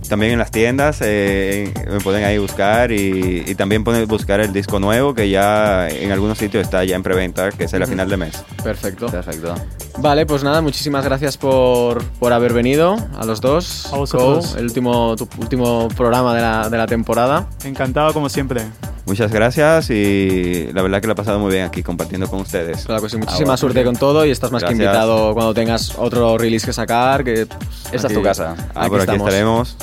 también 0.08 0.32
en 0.32 0.38
las 0.38 0.50
tiendas 0.50 0.98
eh, 1.02 1.72
me 1.90 2.00
pueden 2.00 2.24
ahí 2.24 2.38
buscar 2.38 2.92
y, 2.92 3.44
y, 3.46 3.54
también 3.54 3.84
pueden 3.84 4.06
buscar 4.06 4.40
el 4.40 4.52
disco 4.52 4.78
nuevo 4.80 5.14
que 5.14 5.28
ya 5.28 5.88
en 5.88 6.12
algunos 6.12 6.38
sitios 6.38 6.64
está 6.64 6.84
ya 6.84 6.96
en 6.96 7.02
preventa, 7.02 7.50
que 7.50 7.64
es 7.64 7.72
el 7.72 7.82
uh 7.82 7.84
-huh. 7.84 7.88
final 7.88 8.08
de 8.08 8.16
mes. 8.16 8.44
Perfecto. 8.62 9.06
Perfecto. 9.06 9.54
Vale, 9.98 10.26
pues 10.26 10.44
nada, 10.44 10.60
muchísimas 10.60 11.04
gracias 11.04 11.36
por, 11.36 12.04
por 12.18 12.32
haber 12.32 12.52
venido 12.52 12.96
a 13.18 13.24
los 13.24 13.40
dos. 13.40 13.92
A 13.92 13.96
vosotros. 13.96 14.54
El 14.56 14.64
último, 14.64 15.16
tu 15.16 15.28
último 15.38 15.88
programa 15.88 16.34
de 16.34 16.42
la, 16.42 16.68
de 16.68 16.76
la 16.76 16.86
temporada. 16.86 17.48
Encantado 17.64 18.12
como 18.12 18.28
siempre. 18.28 18.62
Muchas 19.06 19.30
gracias 19.30 19.88
y 19.90 20.68
la 20.72 20.82
verdad 20.82 21.00
que 21.00 21.06
lo 21.06 21.12
he 21.12 21.16
pasado 21.16 21.38
muy 21.38 21.52
bien 21.52 21.64
aquí 21.64 21.82
compartiendo 21.82 22.28
con 22.28 22.40
ustedes. 22.40 22.84
Claro 22.84 23.02
que 23.02 23.08
sí, 23.08 23.16
muchísima 23.16 23.54
ah, 23.54 23.56
suerte 23.56 23.84
con 23.84 23.94
todo 23.94 24.26
y 24.26 24.32
estás 24.32 24.50
más 24.50 24.62
gracias. 24.62 24.78
que 24.78 24.84
invitado 24.84 25.32
cuando 25.32 25.54
tengas 25.54 25.94
otro 25.96 26.36
release 26.36 26.66
que 26.66 26.72
sacar, 26.72 27.22
que 27.22 27.46
esta 27.92 28.08
es 28.08 28.14
tu 28.14 28.22
casa. 28.22 28.56
Ah, 28.74 28.82
aquí 28.82 28.90
por 28.90 29.00
aquí 29.00 29.16
estaremos. 29.16 29.76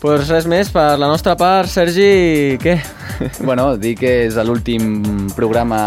Pues 0.00 0.30
res 0.32 0.46
més, 0.48 0.70
per 0.72 0.94
la 0.96 1.10
nostra 1.10 1.34
part, 1.36 1.68
Sergi, 1.68 2.56
què? 2.56 2.78
Bueno, 3.44 3.74
dir 3.76 3.92
que 4.00 4.14
és 4.30 4.38
l'últim 4.48 5.28
programa... 5.36 5.80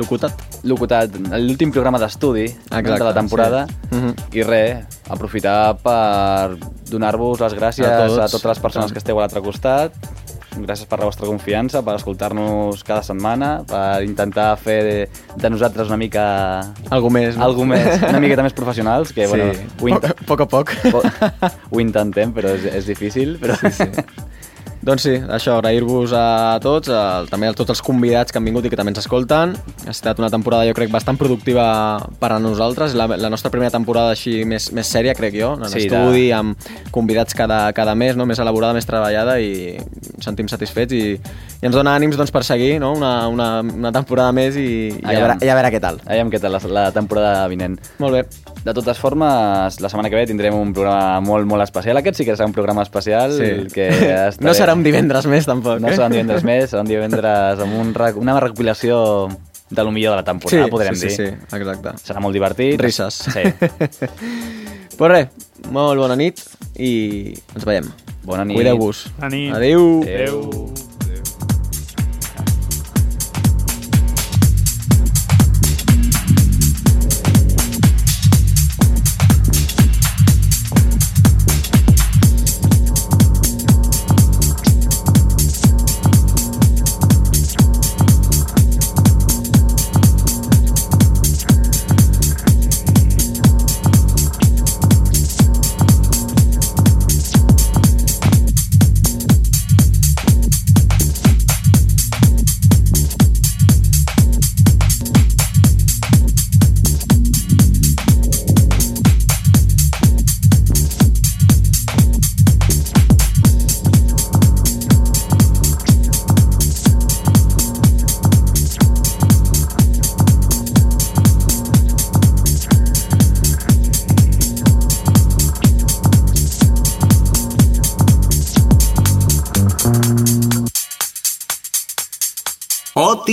Locutat. 0.00 0.32
Locutat, 0.68 1.16
l'últim 1.40 1.72
programa 1.74 2.00
d'estudi 2.02 2.46
de 2.68 2.98
la 3.04 3.14
temporada. 3.16 3.66
Sí. 3.66 3.96
Uh 3.96 4.04
-huh. 4.04 4.14
I 4.32 4.42
res, 4.42 5.00
aprofitar 5.08 5.76
per 5.82 6.58
donar-vos 6.90 7.40
les 7.40 7.54
gràcies 7.54 7.86
a, 7.86 8.06
tots. 8.06 8.18
a 8.18 8.28
totes 8.28 8.44
les 8.44 8.58
persones 8.58 8.92
que 8.92 8.98
esteu 8.98 9.16
a 9.18 9.20
l'altre 9.20 9.40
costat, 9.40 9.92
gràcies 10.64 10.88
per 10.88 10.98
la 10.98 11.06
vostra 11.08 11.26
confiança, 11.26 11.82
per 11.84 11.94
escoltar-nos 11.98 12.82
cada 12.86 13.02
setmana, 13.02 13.64
per 13.68 14.02
intentar 14.06 14.56
fer 14.60 14.78
de, 14.84 15.08
de 15.36 15.50
nosaltres 15.50 15.88
una 15.88 15.98
mica... 16.00 16.24
Algo 16.90 17.10
més, 17.10 17.36
no? 17.36 17.44
Algo 17.44 17.66
més, 17.68 18.02
una 18.10 18.20
miqueta 18.20 18.42
més 18.42 18.56
professionals, 18.56 19.12
que, 19.12 19.26
sí. 19.26 19.30
bueno... 19.30 19.52
Ho 19.80 19.88
int... 19.92 20.08
poc 20.30 20.44
a 20.44 20.48
poc. 20.50 20.74
Po 20.90 21.02
ho 21.70 21.80
intentem, 21.80 22.32
però 22.34 22.54
és, 22.56 22.68
és 22.80 22.90
difícil, 22.90 23.36
però... 23.42 23.58
Sí, 23.60 23.72
sí. 23.82 23.90
Doncs 24.78 25.04
sí, 25.04 25.14
això, 25.34 25.56
agrair-vos 25.58 26.12
a 26.14 26.58
tots, 26.62 26.90
a, 26.92 27.24
també 27.28 27.48
a 27.50 27.54
tots 27.56 27.72
els 27.74 27.82
convidats 27.84 28.32
que 28.32 28.38
han 28.38 28.46
vingut 28.46 28.66
i 28.68 28.70
que 28.70 28.78
també 28.78 28.92
ens 28.94 29.00
escolten. 29.02 29.56
Ha 29.84 29.92
estat 29.92 30.20
una 30.22 30.30
temporada, 30.30 30.68
jo 30.68 30.76
crec, 30.76 30.92
bastant 30.92 31.18
productiva 31.18 31.66
per 32.20 32.30
a 32.36 32.38
nosaltres. 32.42 32.94
La, 32.98 33.08
la 33.10 33.30
nostra 33.32 33.50
primera 33.50 33.72
temporada 33.74 34.14
així 34.14 34.44
més, 34.48 34.70
més 34.76 34.86
sèria, 34.86 35.16
crec 35.18 35.34
jo, 35.38 35.52
en 35.58 35.66
sí, 35.72 35.86
estudi, 35.86 36.28
de... 36.28 36.36
amb 36.38 36.68
convidats 36.94 37.34
cada, 37.34 37.64
cada 37.76 37.96
mes, 37.98 38.16
no? 38.16 38.26
més 38.28 38.38
elaborada, 38.38 38.76
més 38.78 38.86
treballada 38.86 39.38
i 39.42 39.74
ens 39.78 40.28
sentim 40.28 40.48
satisfets 40.50 40.94
i, 40.94 41.02
i 41.18 41.68
ens 41.68 41.74
dona 41.74 41.96
ànims 41.98 42.18
doncs, 42.18 42.32
per 42.34 42.44
seguir 42.46 42.76
no? 42.82 42.92
una, 42.96 43.12
una, 43.28 43.48
una 43.62 43.92
temporada 43.94 44.30
més 44.36 44.56
i, 44.56 44.68
i, 44.94 45.02
a 45.02 45.18
veure, 45.18 45.38
i 45.42 45.50
a 45.50 45.58
veure 45.58 45.74
què 45.74 45.82
tal. 45.82 45.98
Aviam 46.06 46.30
què 46.30 46.42
tal 46.42 46.54
la, 46.54 46.62
la 46.78 46.86
temporada 46.94 47.48
vinent. 47.50 47.78
Molt 47.98 48.20
bé. 48.20 48.24
De 48.68 48.74
totes 48.76 48.98
formes, 49.00 49.78
la 49.80 49.88
setmana 49.88 50.10
que 50.12 50.18
ve 50.18 50.26
tindrem 50.28 50.52
un 50.52 50.74
programa 50.76 51.22
molt, 51.24 51.46
molt 51.48 51.64
especial. 51.64 51.96
Aquest 51.96 52.18
sí 52.20 52.26
que 52.28 52.34
serà 52.36 52.44
un 52.50 52.52
programa 52.52 52.82
especial. 52.84 53.32
Sí. 53.32 53.46
Que 53.72 53.86
estarem... 54.28 54.44
No 54.44 54.52
serà 54.58 54.74
un 54.76 54.82
divendres 54.84 55.24
més, 55.30 55.48
tampoc. 55.48 55.80
No 55.80 55.88
eh? 55.88 55.94
serà 55.96 56.10
un 56.10 56.16
divendres 56.18 56.44
més, 56.44 56.66
serà 56.68 56.82
un 56.84 56.90
divendres 56.90 57.62
amb 57.64 57.78
un, 57.80 57.94
una 58.20 58.34
recopilació 58.44 58.98
de 59.70 59.84
lo 59.84 59.90
millor 59.90 60.12
de 60.12 60.16
la 60.16 60.24
temporada, 60.24 60.66
sí, 60.66 60.70
podrem 60.70 60.94
sí, 60.94 61.06
dir. 61.06 61.16
Sí, 61.16 61.30
sí, 61.30 61.56
exacte. 61.56 61.94
Serà 62.04 62.20
molt 62.24 62.36
divertit. 62.36 62.76
Risses. 62.80 63.22
Sí. 63.32 63.46
pues 65.00 65.14
res, 65.14 65.48
molt 65.72 66.04
bona 66.04 66.18
nit 66.20 66.44
i 66.76 66.92
ens 67.56 67.64
veiem. 67.64 67.88
Bona 68.28 68.44
nit. 68.44 68.60
Cuideu-vos. 68.60 69.06
Adéu. 69.24 69.56
Adéu. 69.56 69.90
Adéu. 70.04 70.97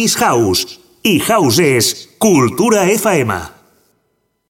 Otis 0.05 0.17
House. 0.21 0.79
I 1.03 1.19
House 1.19 2.07
Cultura 2.19 2.85
FM. 2.85 3.54